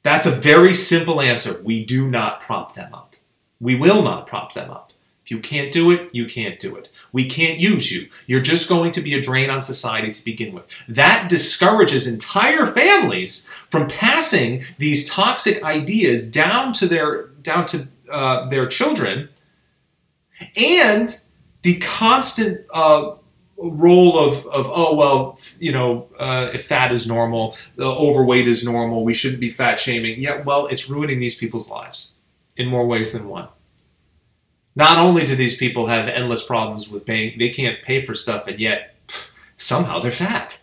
That's 0.02 0.26
a 0.26 0.30
very 0.30 0.72
simple 0.74 1.20
answer. 1.20 1.60
We 1.62 1.84
do 1.84 2.08
not 2.08 2.40
prop 2.40 2.74
them 2.74 2.94
up. 2.94 3.16
We 3.60 3.74
will 3.74 4.02
not 4.02 4.26
prop 4.26 4.54
them 4.54 4.70
up. 4.70 4.85
If 5.26 5.32
you 5.32 5.40
can't 5.40 5.72
do 5.72 5.90
it, 5.90 6.08
you 6.12 6.26
can't 6.26 6.60
do 6.60 6.76
it. 6.76 6.88
We 7.10 7.28
can't 7.28 7.58
use 7.58 7.90
you. 7.90 8.08
You're 8.28 8.40
just 8.40 8.68
going 8.68 8.92
to 8.92 9.00
be 9.00 9.12
a 9.14 9.20
drain 9.20 9.50
on 9.50 9.60
society 9.60 10.12
to 10.12 10.24
begin 10.24 10.54
with. 10.54 10.64
That 10.86 11.28
discourages 11.28 12.06
entire 12.06 12.64
families 12.64 13.50
from 13.68 13.88
passing 13.88 14.62
these 14.78 15.10
toxic 15.10 15.64
ideas 15.64 16.30
down 16.30 16.72
to 16.74 16.86
their 16.86 17.26
down 17.42 17.66
to 17.66 17.88
uh, 18.08 18.48
their 18.50 18.68
children, 18.68 19.28
and 20.56 21.20
the 21.62 21.78
constant 21.80 22.64
uh, 22.72 23.16
role 23.56 24.16
of, 24.16 24.46
of 24.46 24.70
oh 24.72 24.94
well 24.94 25.40
you 25.58 25.72
know 25.72 26.08
uh, 26.20 26.50
if 26.54 26.66
fat 26.66 26.92
is 26.92 27.08
normal, 27.08 27.56
overweight 27.80 28.46
is 28.46 28.64
normal, 28.64 29.02
we 29.02 29.12
shouldn't 29.12 29.40
be 29.40 29.50
fat 29.50 29.80
shaming. 29.80 30.20
Yeah, 30.20 30.42
well, 30.42 30.68
it's 30.68 30.88
ruining 30.88 31.18
these 31.18 31.34
people's 31.34 31.68
lives 31.68 32.12
in 32.56 32.68
more 32.68 32.86
ways 32.86 33.10
than 33.10 33.26
one. 33.26 33.48
Not 34.76 34.98
only 34.98 35.24
do 35.24 35.34
these 35.34 35.56
people 35.56 35.86
have 35.86 36.06
endless 36.06 36.44
problems 36.44 36.88
with 36.88 37.06
paying, 37.06 37.38
they 37.38 37.48
can't 37.48 37.82
pay 37.82 38.00
for 38.00 38.14
stuff, 38.14 38.46
and 38.46 38.60
yet 38.60 38.94
somehow 39.56 39.98
they're 40.00 40.12
fat. 40.12 40.60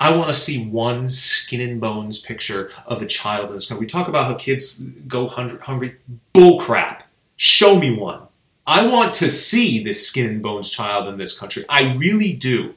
I 0.00 0.16
want 0.16 0.28
to 0.28 0.34
see 0.34 0.66
one 0.66 1.08
skin 1.08 1.60
and 1.60 1.80
bones 1.80 2.18
picture 2.18 2.70
of 2.86 3.02
a 3.02 3.06
child 3.06 3.48
in 3.48 3.52
this 3.52 3.66
country. 3.68 3.84
We 3.84 3.86
talk 3.86 4.08
about 4.08 4.24
how 4.24 4.34
kids 4.34 4.80
go 5.06 5.28
hungry. 5.28 5.96
Bullcrap. 6.34 7.02
Show 7.36 7.78
me 7.78 7.94
one. 7.94 8.22
I 8.66 8.86
want 8.86 9.14
to 9.14 9.28
see 9.28 9.84
this 9.84 10.06
skin 10.06 10.26
and 10.26 10.42
bones 10.42 10.70
child 10.70 11.06
in 11.06 11.18
this 11.18 11.38
country. 11.38 11.64
I 11.68 11.94
really 11.94 12.32
do. 12.32 12.74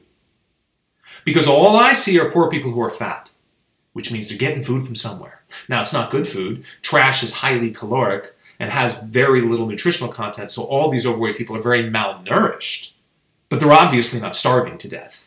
Because 1.23 1.47
all 1.47 1.77
I 1.77 1.93
see 1.93 2.19
are 2.19 2.29
poor 2.29 2.49
people 2.49 2.71
who 2.71 2.81
are 2.81 2.89
fat, 2.89 3.31
which 3.93 4.11
means 4.11 4.29
they're 4.29 4.37
getting 4.37 4.63
food 4.63 4.85
from 4.85 4.95
somewhere. 4.95 5.41
Now, 5.69 5.81
it's 5.81 5.93
not 5.93 6.11
good 6.11 6.27
food. 6.27 6.63
Trash 6.81 7.23
is 7.23 7.33
highly 7.33 7.71
caloric 7.71 8.34
and 8.59 8.71
has 8.71 9.01
very 9.03 9.41
little 9.41 9.67
nutritional 9.67 10.11
content. 10.11 10.51
So 10.51 10.63
all 10.63 10.89
these 10.89 11.05
overweight 11.05 11.37
people 11.37 11.55
are 11.57 11.61
very 11.61 11.83
malnourished, 11.83 12.91
but 13.49 13.59
they're 13.59 13.71
obviously 13.71 14.19
not 14.19 14.35
starving 14.35 14.77
to 14.79 14.89
death. 14.89 15.25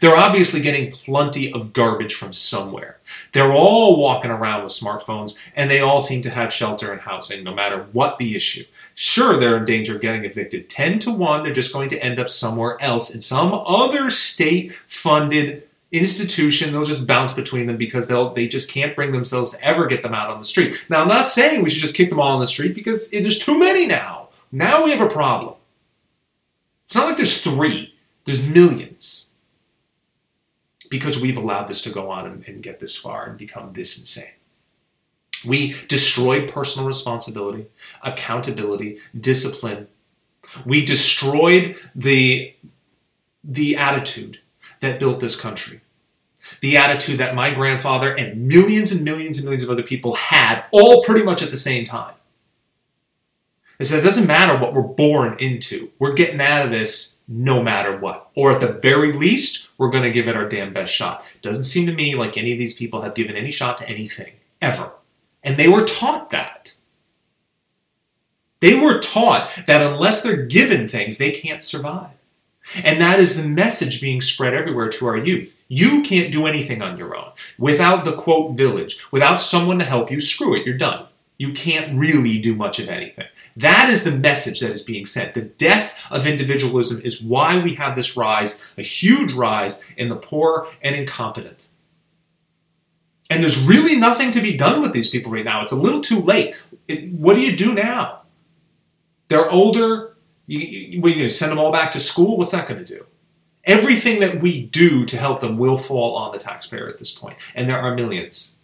They're 0.00 0.16
obviously 0.16 0.60
getting 0.60 0.92
plenty 0.92 1.52
of 1.52 1.72
garbage 1.72 2.14
from 2.14 2.32
somewhere. 2.32 2.98
They're 3.32 3.52
all 3.52 3.98
walking 3.98 4.30
around 4.30 4.62
with 4.62 4.72
smartphones 4.72 5.38
and 5.56 5.70
they 5.70 5.80
all 5.80 6.00
seem 6.00 6.22
to 6.22 6.30
have 6.30 6.52
shelter 6.52 6.92
and 6.92 7.00
housing 7.00 7.42
no 7.42 7.54
matter 7.54 7.86
what 7.92 8.18
the 8.18 8.36
issue. 8.36 8.64
Sure, 8.94 9.38
they're 9.38 9.56
in 9.56 9.64
danger 9.64 9.94
of 9.94 10.02
getting 10.02 10.24
evicted. 10.24 10.68
10 10.68 10.98
to 11.00 11.12
1, 11.12 11.42
they're 11.42 11.52
just 11.52 11.72
going 11.72 11.88
to 11.90 12.02
end 12.02 12.18
up 12.18 12.28
somewhere 12.28 12.76
else 12.80 13.14
in 13.14 13.20
some 13.20 13.54
other 13.54 14.10
state 14.10 14.74
funded 14.86 15.67
institution 15.90 16.72
they'll 16.72 16.84
just 16.84 17.06
bounce 17.06 17.32
between 17.32 17.66
them 17.66 17.78
because 17.78 18.08
they'll 18.08 18.34
they 18.34 18.46
just 18.46 18.70
can't 18.70 18.94
bring 18.94 19.12
themselves 19.12 19.50
to 19.50 19.64
ever 19.64 19.86
get 19.86 20.02
them 20.02 20.14
out 20.14 20.30
on 20.30 20.38
the 20.38 20.44
street. 20.44 20.84
Now 20.88 21.02
i'm 21.02 21.08
not 21.08 21.28
saying 21.28 21.62
we 21.62 21.70
should 21.70 21.80
just 21.80 21.96
kick 21.96 22.10
them 22.10 22.20
all 22.20 22.34
on 22.34 22.40
the 22.40 22.46
street 22.46 22.74
because 22.74 23.10
there's 23.10 23.38
too 23.38 23.58
many 23.58 23.86
now. 23.86 24.28
Now 24.52 24.84
we 24.84 24.90
have 24.90 25.00
a 25.00 25.12
problem. 25.12 25.54
It's 26.84 26.94
not 26.94 27.06
like 27.06 27.16
there's 27.16 27.42
three 27.42 27.94
there's 28.28 28.46
millions. 28.46 29.30
Because 30.90 31.18
we've 31.18 31.38
allowed 31.38 31.66
this 31.66 31.80
to 31.82 31.90
go 31.90 32.10
on 32.10 32.26
and, 32.26 32.46
and 32.46 32.62
get 32.62 32.78
this 32.78 32.94
far 32.94 33.24
and 33.24 33.38
become 33.38 33.72
this 33.72 33.98
insane. 33.98 34.34
We 35.46 35.76
destroyed 35.88 36.50
personal 36.50 36.86
responsibility, 36.86 37.68
accountability, 38.02 38.98
discipline. 39.18 39.88
We 40.66 40.84
destroyed 40.84 41.76
the, 41.94 42.54
the 43.42 43.78
attitude 43.78 44.40
that 44.80 45.00
built 45.00 45.20
this 45.20 45.38
country. 45.38 45.80
The 46.60 46.76
attitude 46.76 47.18
that 47.18 47.34
my 47.34 47.52
grandfather 47.52 48.14
and 48.14 48.46
millions 48.48 48.92
and 48.92 49.04
millions 49.04 49.38
and 49.38 49.44
millions 49.44 49.62
of 49.62 49.70
other 49.70 49.82
people 49.82 50.14
had, 50.14 50.64
all 50.70 51.02
pretty 51.02 51.24
much 51.24 51.42
at 51.42 51.50
the 51.50 51.56
same 51.56 51.84
time. 51.84 52.14
It 53.78 53.84
said 53.84 54.00
it 54.00 54.04
doesn't 54.04 54.26
matter 54.26 54.58
what 54.58 54.74
we're 54.74 54.82
born 54.82 55.36
into. 55.38 55.90
We're 55.98 56.14
getting 56.14 56.40
out 56.40 56.66
of 56.66 56.72
this 56.72 57.18
no 57.28 57.62
matter 57.62 57.96
what. 57.96 58.30
Or 58.34 58.52
at 58.52 58.60
the 58.60 58.72
very 58.72 59.12
least, 59.12 59.68
we're 59.78 59.90
going 59.90 60.02
to 60.02 60.10
give 60.10 60.26
it 60.26 60.34
our 60.34 60.48
damn 60.48 60.72
best 60.72 60.92
shot. 60.92 61.24
Doesn't 61.42 61.64
seem 61.64 61.86
to 61.86 61.92
me 61.92 62.14
like 62.16 62.36
any 62.36 62.52
of 62.52 62.58
these 62.58 62.74
people 62.74 63.02
have 63.02 63.14
given 63.14 63.36
any 63.36 63.50
shot 63.50 63.78
to 63.78 63.88
anything, 63.88 64.32
ever. 64.60 64.92
And 65.44 65.56
they 65.56 65.68
were 65.68 65.84
taught 65.84 66.30
that. 66.30 66.74
They 68.60 68.78
were 68.78 68.98
taught 68.98 69.52
that 69.68 69.82
unless 69.82 70.22
they're 70.22 70.46
given 70.46 70.88
things, 70.88 71.18
they 71.18 71.30
can't 71.30 71.62
survive. 71.62 72.10
And 72.84 73.00
that 73.00 73.18
is 73.18 73.36
the 73.36 73.48
message 73.48 74.00
being 74.00 74.20
spread 74.20 74.54
everywhere 74.54 74.88
to 74.90 75.06
our 75.06 75.16
youth. 75.16 75.56
You 75.68 76.02
can't 76.02 76.32
do 76.32 76.46
anything 76.46 76.82
on 76.82 76.96
your 76.96 77.16
own. 77.16 77.30
Without 77.58 78.04
the 78.04 78.16
quote 78.16 78.56
village, 78.56 78.98
without 79.10 79.40
someone 79.40 79.78
to 79.78 79.84
help 79.84 80.10
you, 80.10 80.20
screw 80.20 80.54
it, 80.54 80.66
you're 80.66 80.76
done. 80.76 81.06
You 81.38 81.52
can't 81.52 81.98
really 81.98 82.38
do 82.38 82.56
much 82.56 82.80
of 82.80 82.88
anything. 82.88 83.26
That 83.56 83.90
is 83.90 84.02
the 84.02 84.10
message 84.10 84.60
that 84.60 84.72
is 84.72 84.82
being 84.82 85.06
sent. 85.06 85.34
The 85.34 85.42
death 85.42 85.96
of 86.10 86.26
individualism 86.26 87.00
is 87.02 87.22
why 87.22 87.58
we 87.58 87.74
have 87.74 87.94
this 87.94 88.16
rise, 88.16 88.64
a 88.76 88.82
huge 88.82 89.32
rise 89.32 89.84
in 89.96 90.08
the 90.08 90.16
poor 90.16 90.68
and 90.82 90.96
incompetent. 90.96 91.68
And 93.30 93.42
there's 93.42 93.60
really 93.60 93.94
nothing 93.94 94.30
to 94.32 94.40
be 94.40 94.56
done 94.56 94.80
with 94.80 94.92
these 94.92 95.10
people 95.10 95.30
right 95.30 95.44
now. 95.44 95.62
It's 95.62 95.72
a 95.72 95.76
little 95.76 96.00
too 96.00 96.20
late. 96.20 96.62
It, 96.88 97.12
what 97.12 97.36
do 97.36 97.42
you 97.42 97.56
do 97.56 97.74
now? 97.74 98.22
They're 99.28 99.50
older. 99.50 100.07
You, 100.48 100.58
you, 100.58 101.00
what, 101.00 101.14
you 101.14 101.28
send 101.28 101.52
them 101.52 101.58
all 101.58 101.70
back 101.70 101.92
to 101.92 102.00
school? 102.00 102.36
What's 102.36 102.50
that 102.50 102.66
going 102.66 102.84
to 102.84 102.94
do? 102.96 103.06
Everything 103.64 104.18
that 104.20 104.40
we 104.40 104.62
do 104.62 105.04
to 105.04 105.16
help 105.16 105.40
them 105.40 105.58
will 105.58 105.76
fall 105.76 106.16
on 106.16 106.32
the 106.32 106.38
taxpayer 106.38 106.88
at 106.88 106.98
this 106.98 107.12
point, 107.12 107.36
and 107.54 107.68
there 107.68 107.78
are 107.78 107.94
millions. 107.94 108.56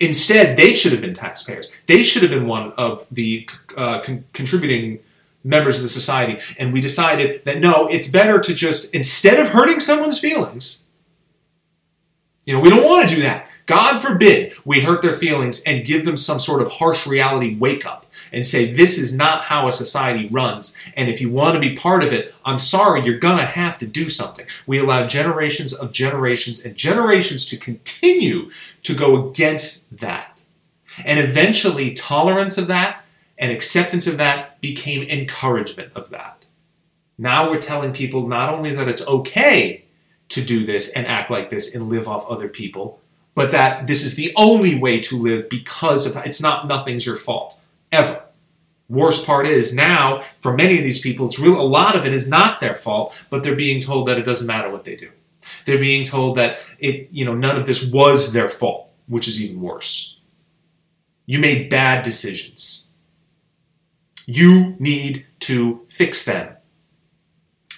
Instead, 0.00 0.56
they 0.56 0.74
should 0.74 0.90
have 0.90 1.02
been 1.02 1.14
taxpayers. 1.14 1.72
They 1.86 2.02
should 2.02 2.22
have 2.22 2.30
been 2.30 2.46
one 2.46 2.72
of 2.72 3.06
the 3.10 3.48
uh, 3.76 4.00
con- 4.00 4.24
contributing 4.32 5.00
members 5.44 5.76
of 5.76 5.82
the 5.82 5.88
society. 5.88 6.40
And 6.58 6.72
we 6.72 6.80
decided 6.80 7.44
that 7.44 7.60
no, 7.60 7.86
it's 7.86 8.08
better 8.08 8.40
to 8.40 8.54
just, 8.54 8.94
instead 8.94 9.38
of 9.38 9.52
hurting 9.52 9.78
someone's 9.78 10.18
feelings, 10.18 10.84
you 12.46 12.54
know, 12.54 12.60
we 12.60 12.70
don't 12.70 12.82
want 12.82 13.08
to 13.08 13.14
do 13.14 13.22
that. 13.22 13.46
God 13.66 14.00
forbid 14.00 14.54
we 14.64 14.80
hurt 14.80 15.02
their 15.02 15.14
feelings 15.14 15.62
and 15.62 15.84
give 15.84 16.04
them 16.04 16.16
some 16.16 16.40
sort 16.40 16.60
of 16.60 16.72
harsh 16.72 17.06
reality 17.06 17.54
wake 17.54 17.86
up 17.86 18.03
and 18.34 18.44
say, 18.44 18.72
this 18.72 18.98
is 18.98 19.14
not 19.14 19.44
how 19.44 19.66
a 19.68 19.72
society 19.72 20.28
runs. 20.28 20.76
And 20.96 21.08
if 21.08 21.20
you 21.20 21.30
want 21.30 21.54
to 21.54 21.68
be 21.68 21.76
part 21.76 22.02
of 22.02 22.12
it, 22.12 22.34
I'm 22.44 22.58
sorry, 22.58 23.04
you're 23.04 23.18
going 23.18 23.38
to 23.38 23.44
have 23.44 23.78
to 23.78 23.86
do 23.86 24.08
something. 24.08 24.46
We 24.66 24.78
allow 24.78 25.06
generations 25.06 25.72
of 25.72 25.92
generations 25.92 26.64
and 26.64 26.76
generations 26.76 27.46
to 27.46 27.56
continue 27.56 28.50
to 28.82 28.94
go 28.94 29.28
against 29.28 29.98
that. 29.98 30.42
And 31.04 31.18
eventually, 31.18 31.92
tolerance 31.92 32.58
of 32.58 32.66
that 32.68 33.04
and 33.38 33.50
acceptance 33.50 34.06
of 34.06 34.18
that 34.18 34.60
became 34.60 35.02
encouragement 35.02 35.92
of 35.94 36.10
that. 36.10 36.46
Now 37.18 37.50
we're 37.50 37.60
telling 37.60 37.92
people 37.92 38.26
not 38.26 38.48
only 38.48 38.70
that 38.74 38.88
it's 38.88 39.06
okay 39.06 39.84
to 40.30 40.42
do 40.42 40.66
this 40.66 40.90
and 40.90 41.06
act 41.06 41.30
like 41.30 41.50
this 41.50 41.74
and 41.74 41.88
live 41.88 42.08
off 42.08 42.28
other 42.28 42.48
people, 42.48 43.00
but 43.34 43.52
that 43.52 43.86
this 43.86 44.04
is 44.04 44.14
the 44.14 44.32
only 44.36 44.78
way 44.78 45.00
to 45.00 45.16
live 45.16 45.48
because 45.48 46.06
of 46.06 46.16
it's 46.24 46.40
not 46.40 46.66
nothing's 46.66 47.06
your 47.06 47.16
fault 47.16 47.58
ever. 47.92 48.23
Worst 48.88 49.24
part 49.24 49.46
is 49.46 49.74
now, 49.74 50.22
for 50.40 50.54
many 50.54 50.76
of 50.76 50.84
these 50.84 51.00
people, 51.00 51.26
it's 51.26 51.38
real. 51.38 51.58
A 51.58 51.62
lot 51.62 51.96
of 51.96 52.04
it 52.04 52.12
is 52.12 52.28
not 52.28 52.60
their 52.60 52.74
fault, 52.74 53.18
but 53.30 53.42
they're 53.42 53.56
being 53.56 53.80
told 53.80 54.08
that 54.08 54.18
it 54.18 54.24
doesn't 54.24 54.46
matter 54.46 54.70
what 54.70 54.84
they 54.84 54.94
do. 54.94 55.10
They're 55.64 55.78
being 55.78 56.04
told 56.04 56.36
that 56.36 56.58
it, 56.78 57.08
you 57.10 57.24
know, 57.24 57.34
none 57.34 57.56
of 57.58 57.66
this 57.66 57.90
was 57.90 58.32
their 58.32 58.48
fault, 58.48 58.90
which 59.08 59.26
is 59.26 59.42
even 59.42 59.60
worse. 59.60 60.20
You 61.26 61.38
made 61.38 61.70
bad 61.70 62.04
decisions. 62.04 62.84
You 64.26 64.76
need 64.78 65.26
to 65.40 65.86
fix 65.88 66.24
them. 66.24 66.54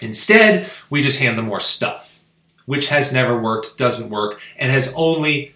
Instead, 0.00 0.70
we 0.90 1.02
just 1.02 1.20
hand 1.20 1.38
them 1.38 1.46
more 1.46 1.60
stuff, 1.60 2.18
which 2.66 2.88
has 2.88 3.12
never 3.12 3.40
worked, 3.40 3.78
doesn't 3.78 4.10
work, 4.10 4.40
and 4.56 4.70
has 4.70 4.92
only 4.96 5.54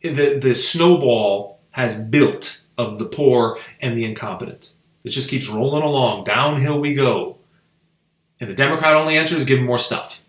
the, 0.00 0.38
the 0.42 0.54
snowball 0.54 1.60
has 1.70 1.98
built 1.98 2.62
of 2.78 2.98
the 2.98 3.04
poor 3.04 3.58
and 3.80 3.96
the 3.96 4.04
incompetent. 4.04 4.72
It 5.06 5.10
just 5.10 5.30
keeps 5.30 5.48
rolling 5.48 5.84
along. 5.84 6.24
Downhill 6.24 6.80
we 6.80 6.92
go. 6.92 7.38
And 8.40 8.50
the 8.50 8.54
Democrat 8.54 8.96
only 8.96 9.16
answer 9.16 9.36
is 9.36 9.44
give 9.44 9.58
them 9.58 9.66
more 9.66 9.78
stuff. 9.78 10.20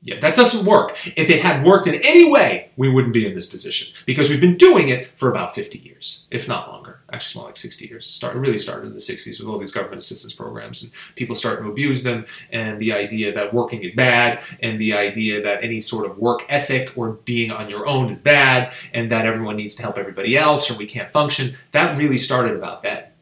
Yeah, 0.00 0.20
that 0.20 0.36
doesn't 0.36 0.64
work. 0.64 0.96
If 1.16 1.28
it 1.28 1.42
had 1.42 1.66
worked 1.66 1.86
in 1.86 1.96
any 1.96 2.30
way, 2.30 2.70
we 2.76 2.88
wouldn't 2.88 3.12
be 3.12 3.26
in 3.26 3.34
this 3.34 3.46
position 3.46 3.94
because 4.06 4.30
we've 4.30 4.40
been 4.40 4.56
doing 4.56 4.88
it 4.88 5.10
for 5.16 5.28
about 5.28 5.54
50 5.54 5.78
years, 5.78 6.26
if 6.30 6.48
not 6.48 6.68
longer. 6.70 7.00
Actually, 7.12 7.26
it's 7.26 7.36
more 7.36 7.44
like 7.46 7.56
60 7.56 7.86
years. 7.86 8.06
It 8.06 8.10
started, 8.10 8.38
really 8.38 8.56
started 8.56 8.86
in 8.86 8.92
the 8.94 9.00
60s 9.00 9.38
with 9.38 9.48
all 9.48 9.58
these 9.58 9.72
government 9.72 9.98
assistance 10.00 10.32
programs, 10.32 10.82
and 10.82 10.92
people 11.16 11.34
started 11.34 11.62
to 11.62 11.68
abuse 11.68 12.04
them, 12.04 12.24
and 12.50 12.78
the 12.78 12.92
idea 12.92 13.34
that 13.34 13.52
working 13.52 13.82
is 13.82 13.92
bad, 13.92 14.42
and 14.60 14.80
the 14.80 14.94
idea 14.94 15.42
that 15.42 15.62
any 15.62 15.82
sort 15.82 16.06
of 16.06 16.16
work 16.16 16.44
ethic 16.48 16.92
or 16.96 17.14
being 17.24 17.50
on 17.50 17.68
your 17.68 17.86
own 17.86 18.10
is 18.10 18.22
bad, 18.22 18.72
and 18.94 19.10
that 19.10 19.26
everyone 19.26 19.56
needs 19.56 19.74
to 19.74 19.82
help 19.82 19.98
everybody 19.98 20.38
else 20.38 20.70
or 20.70 20.74
we 20.74 20.86
can't 20.86 21.12
function. 21.12 21.56
That 21.72 21.98
really 21.98 22.18
started 22.18 22.56
about 22.56 22.82
that. 22.84 23.16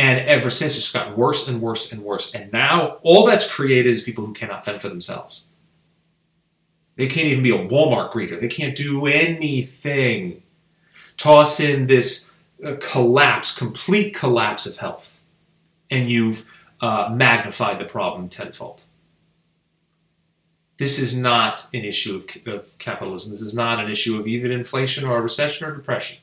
And 0.00 0.20
ever 0.20 0.48
since, 0.48 0.76
it's 0.78 0.90
gotten 0.90 1.16
worse 1.16 1.46
and 1.46 1.60
worse 1.60 1.92
and 1.92 2.02
worse. 2.02 2.34
And 2.34 2.52
now, 2.52 2.98
all 3.02 3.26
that's 3.26 3.52
created 3.52 3.90
is 3.90 4.02
people 4.02 4.24
who 4.24 4.32
cannot 4.32 4.64
fend 4.64 4.80
for 4.80 4.88
themselves 4.88 5.50
they 7.00 7.06
can't 7.06 7.28
even 7.28 7.42
be 7.42 7.50
a 7.50 7.58
Walmart 7.58 8.12
greeter. 8.12 8.38
They 8.38 8.46
can't 8.46 8.76
do 8.76 9.06
anything. 9.06 10.42
Toss 11.16 11.58
in 11.58 11.86
this 11.86 12.30
uh, 12.62 12.74
collapse, 12.78 13.56
complete 13.56 14.14
collapse 14.14 14.66
of 14.66 14.76
health, 14.76 15.18
and 15.90 16.04
you've 16.06 16.44
uh, 16.82 17.08
magnified 17.10 17.78
the 17.78 17.86
problem 17.86 18.28
tenfold. 18.28 18.84
This 20.76 20.98
is 20.98 21.16
not 21.16 21.68
an 21.72 21.86
issue 21.86 22.16
of, 22.16 22.46
of 22.46 22.78
capitalism. 22.78 23.32
This 23.32 23.40
is 23.40 23.54
not 23.54 23.82
an 23.82 23.90
issue 23.90 24.20
of 24.20 24.26
even 24.26 24.50
inflation 24.50 25.06
or 25.06 25.16
a 25.16 25.22
recession 25.22 25.68
or 25.68 25.74
depression. 25.74 26.18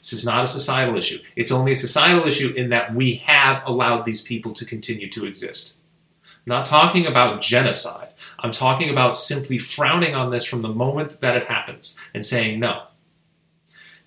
This 0.00 0.12
is 0.12 0.24
not 0.24 0.44
a 0.44 0.48
societal 0.48 0.96
issue. 0.96 1.18
It's 1.36 1.52
only 1.52 1.72
a 1.72 1.76
societal 1.76 2.26
issue 2.26 2.52
in 2.56 2.70
that 2.70 2.94
we 2.94 3.16
have 3.16 3.62
allowed 3.66 4.04
these 4.04 4.22
people 4.22 4.52
to 4.54 4.64
continue 4.64 5.08
to 5.10 5.26
exist. 5.26 5.78
I'm 6.22 6.56
not 6.56 6.64
talking 6.64 7.06
about 7.06 7.42
genocide. 7.42 8.08
I'm 8.38 8.50
talking 8.50 8.90
about 8.90 9.14
simply 9.14 9.58
frowning 9.58 10.14
on 10.14 10.30
this 10.30 10.44
from 10.44 10.62
the 10.62 10.68
moment 10.68 11.20
that 11.20 11.36
it 11.36 11.46
happens 11.46 11.98
and 12.14 12.24
saying 12.24 12.58
no. 12.58 12.84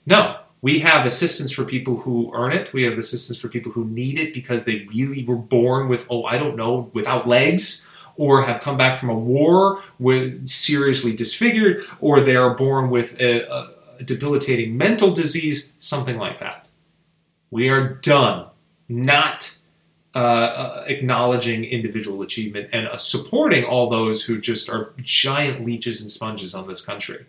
No, 0.06 0.40
we 0.62 0.80
have 0.80 1.06
assistance 1.06 1.52
for 1.52 1.66
people 1.66 1.98
who 1.98 2.32
earn 2.34 2.54
it. 2.54 2.74
We 2.74 2.84
have 2.84 2.98
assistance 2.98 3.38
for 3.38 3.50
people 3.50 3.72
who 3.72 3.86
need 3.86 4.18
it 4.18 4.34
because 4.34 4.66
they 4.66 4.88
really 4.94 5.24
were 5.24 5.36
born 5.36 5.90
with, 5.90 6.08
oh, 6.10 6.24
I 6.24 6.38
don't 6.38 6.56
know, 6.56 6.90
without 6.94 7.28
legs, 7.28 7.90
or 8.16 8.44
have 8.44 8.62
come 8.62 8.78
back 8.78 9.00
from 9.00 9.10
a 9.10 9.18
war 9.18 9.82
with 10.00 10.48
seriously 10.48 11.16
disfigured, 11.16 11.84
or 12.00 12.22
they 12.22 12.36
are 12.36 12.56
born 12.56 12.90
with 12.90 13.20
a, 13.20 13.42
a 13.52 13.74
debilitating 14.04 14.78
mental 14.78 15.14
disease, 15.14 15.72
something 15.80 16.18
like 16.18 16.40
that. 16.40 16.70
We 17.52 17.70
are 17.70 17.96
done 17.96 18.48
not 18.90 19.58
uh, 20.16 20.20
uh, 20.20 20.84
acknowledging 20.88 21.64
individual 21.64 22.22
achievement 22.22 22.70
and 22.72 22.88
uh, 22.88 22.98
supporting 22.98 23.64
all 23.64 23.90
those 23.90 24.24
who 24.24 24.40
just 24.40 24.70
are 24.70 24.94
giant 25.02 25.66
leeches 25.66 26.02
and 26.02 26.12
sponges 26.12 26.54
on 26.54 26.68
this 26.68 26.86
country 26.86 27.26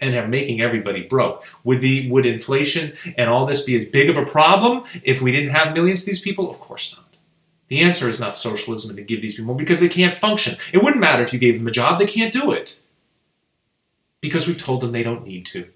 and 0.00 0.14
are 0.14 0.26
making 0.26 0.60
everybody 0.60 1.02
broke. 1.02 1.44
Would 1.64 1.82
the 1.82 2.10
would 2.10 2.26
inflation 2.26 2.94
and 3.16 3.30
all 3.30 3.46
this 3.46 3.62
be 3.62 3.76
as 3.76 3.84
big 3.84 4.10
of 4.10 4.16
a 4.16 4.26
problem 4.26 4.84
if 5.04 5.22
we 5.22 5.30
didn't 5.30 5.50
have 5.50 5.72
millions 5.72 6.00
of 6.00 6.06
these 6.06 6.20
people? 6.20 6.50
Of 6.50 6.58
course 6.58 6.96
not. 6.96 7.06
The 7.68 7.80
answer 7.80 8.08
is 8.08 8.20
not 8.20 8.36
socialism 8.36 8.90
and 8.90 8.96
to 8.96 9.04
give 9.04 9.22
these 9.22 9.34
people 9.34 9.46
more 9.46 9.56
because 9.56 9.80
they 9.80 9.88
can't 9.88 10.20
function. 10.20 10.56
It 10.72 10.82
wouldn't 10.82 11.00
matter 11.00 11.22
if 11.22 11.32
you 11.32 11.38
gave 11.38 11.58
them 11.58 11.68
a 11.68 11.72
job; 11.72 11.98
they 11.98 12.06
can't 12.06 12.32
do 12.32 12.50
it 12.50 12.80
because 14.20 14.46
we've 14.46 14.58
told 14.58 14.80
them 14.80 14.92
they 14.92 15.02
don't 15.02 15.24
need 15.24 15.46
to. 15.46 15.68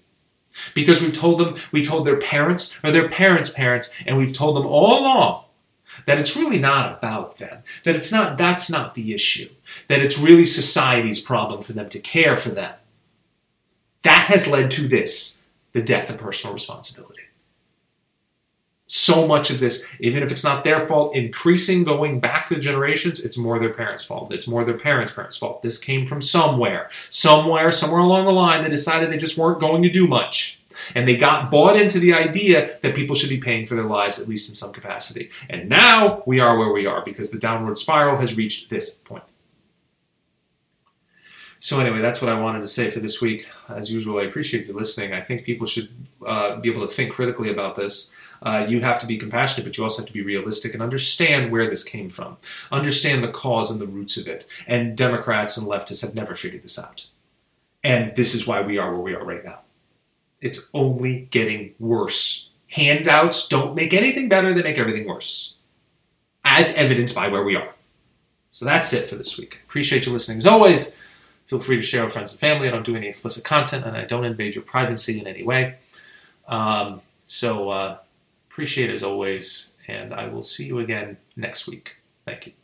Because 0.73 1.01
we've 1.01 1.13
told 1.13 1.39
them, 1.39 1.55
we 1.71 1.83
told 1.83 2.05
their 2.05 2.17
parents 2.17 2.79
or 2.83 2.91
their 2.91 3.09
parents' 3.09 3.49
parents, 3.49 3.93
and 4.05 4.17
we've 4.17 4.33
told 4.33 4.55
them 4.55 4.65
all 4.65 5.01
along 5.01 5.45
that 6.05 6.17
it's 6.17 6.35
really 6.35 6.59
not 6.59 6.97
about 6.97 7.37
them, 7.37 7.63
that 7.83 7.95
it's 7.95 8.11
not 8.11 8.37
that's 8.37 8.69
not 8.69 8.95
the 8.95 9.13
issue, 9.13 9.49
that 9.87 10.01
it's 10.01 10.17
really 10.17 10.45
society's 10.45 11.19
problem 11.19 11.61
for 11.61 11.73
them 11.73 11.89
to 11.89 11.99
care 11.99 12.37
for 12.37 12.49
them. 12.49 12.73
That 14.03 14.27
has 14.27 14.47
led 14.47 14.71
to 14.71 14.87
this, 14.87 15.37
the 15.73 15.81
death 15.81 16.09
of 16.09 16.17
personal 16.17 16.53
responsibility. 16.53 17.20
So 18.93 19.25
much 19.25 19.49
of 19.49 19.61
this, 19.61 19.85
even 20.01 20.21
if 20.21 20.33
it's 20.33 20.43
not 20.43 20.65
their 20.65 20.81
fault, 20.81 21.15
increasing 21.15 21.85
going 21.85 22.19
back 22.19 22.49
the 22.49 22.59
generations, 22.59 23.23
it's 23.23 23.37
more 23.37 23.57
their 23.57 23.73
parents' 23.73 24.03
fault. 24.03 24.33
It's 24.33 24.49
more 24.49 24.65
their 24.65 24.77
parents' 24.77 25.13
parents' 25.13 25.37
fault. 25.37 25.61
This 25.61 25.77
came 25.77 26.05
from 26.05 26.21
somewhere. 26.21 26.89
Somewhere, 27.09 27.71
somewhere 27.71 28.01
along 28.01 28.25
the 28.25 28.33
line, 28.33 28.63
they 28.63 28.69
decided 28.69 29.09
they 29.09 29.15
just 29.15 29.37
weren't 29.37 29.61
going 29.61 29.81
to 29.83 29.89
do 29.89 30.07
much. 30.07 30.61
And 30.93 31.07
they 31.07 31.15
got 31.15 31.49
bought 31.49 31.79
into 31.79 31.99
the 31.99 32.13
idea 32.13 32.79
that 32.81 32.93
people 32.93 33.15
should 33.15 33.29
be 33.29 33.39
paying 33.39 33.65
for 33.65 33.75
their 33.75 33.85
lives, 33.85 34.19
at 34.19 34.27
least 34.27 34.49
in 34.49 34.55
some 34.55 34.73
capacity. 34.73 35.29
And 35.49 35.69
now 35.69 36.21
we 36.25 36.41
are 36.41 36.57
where 36.57 36.73
we 36.73 36.85
are 36.85 37.01
because 37.01 37.31
the 37.31 37.39
downward 37.39 37.77
spiral 37.77 38.17
has 38.17 38.35
reached 38.35 38.69
this 38.69 38.89
point. 38.93 39.23
So, 41.59 41.79
anyway, 41.79 42.01
that's 42.01 42.21
what 42.21 42.29
I 42.29 42.37
wanted 42.37 42.59
to 42.59 42.67
say 42.67 42.91
for 42.91 42.99
this 42.99 43.21
week. 43.21 43.47
As 43.69 43.89
usual, 43.89 44.19
I 44.19 44.23
appreciate 44.23 44.67
you 44.67 44.73
listening. 44.73 45.13
I 45.13 45.21
think 45.21 45.45
people 45.45 45.65
should 45.65 45.87
uh, 46.27 46.57
be 46.57 46.69
able 46.69 46.85
to 46.85 46.93
think 46.93 47.13
critically 47.13 47.51
about 47.51 47.77
this. 47.77 48.11
Uh, 48.41 48.65
you 48.67 48.81
have 48.81 48.99
to 48.99 49.05
be 49.05 49.17
compassionate, 49.17 49.65
but 49.65 49.77
you 49.77 49.83
also 49.83 50.01
have 50.01 50.07
to 50.07 50.13
be 50.13 50.21
realistic 50.21 50.73
and 50.73 50.81
understand 50.81 51.51
where 51.51 51.69
this 51.69 51.83
came 51.83 52.09
from. 52.09 52.37
Understand 52.71 53.23
the 53.23 53.27
cause 53.27 53.69
and 53.69 53.79
the 53.79 53.87
roots 53.87 54.17
of 54.17 54.27
it. 54.27 54.47
And 54.65 54.97
Democrats 54.97 55.57
and 55.57 55.67
leftists 55.67 56.01
have 56.01 56.15
never 56.15 56.35
figured 56.35 56.63
this 56.63 56.79
out. 56.79 57.07
And 57.83 58.15
this 58.15 58.33
is 58.33 58.47
why 58.47 58.61
we 58.61 58.77
are 58.77 58.91
where 58.91 59.01
we 59.01 59.13
are 59.13 59.23
right 59.23 59.45
now. 59.45 59.59
It's 60.39 60.69
only 60.73 61.27
getting 61.31 61.75
worse. 61.79 62.49
Handouts 62.67 63.47
don't 63.47 63.75
make 63.75 63.93
anything 63.93 64.27
better, 64.27 64.53
they 64.53 64.63
make 64.63 64.77
everything 64.77 65.07
worse, 65.07 65.55
as 66.45 66.73
evidenced 66.75 67.13
by 67.13 67.27
where 67.27 67.43
we 67.43 67.55
are. 67.55 67.73
So 68.49 68.65
that's 68.65 68.93
it 68.93 69.09
for 69.09 69.15
this 69.15 69.37
week. 69.37 69.59
Appreciate 69.65 70.05
you 70.05 70.11
listening. 70.11 70.39
As 70.39 70.47
always, 70.47 70.95
feel 71.47 71.59
free 71.59 71.75
to 71.75 71.81
share 71.81 72.03
with 72.03 72.13
friends 72.13 72.31
and 72.31 72.39
family. 72.39 72.67
I 72.67 72.71
don't 72.71 72.85
do 72.85 72.95
any 72.95 73.07
explicit 73.07 73.43
content 73.43 73.85
and 73.85 73.95
I 73.95 74.05
don't 74.05 74.25
invade 74.25 74.55
your 74.55 74.63
privacy 74.63 75.19
in 75.19 75.27
any 75.27 75.43
way. 75.43 75.75
Um, 76.47 77.01
so 77.25 77.69
uh, 77.69 77.97
appreciate 78.51 78.89
as 78.89 79.01
always, 79.01 79.71
and 79.87 80.13
I 80.13 80.27
will 80.27 80.43
see 80.43 80.65
you 80.65 80.79
again 80.79 81.17
next 81.37 81.67
week. 81.67 81.95
Thank 82.25 82.47
you. 82.47 82.60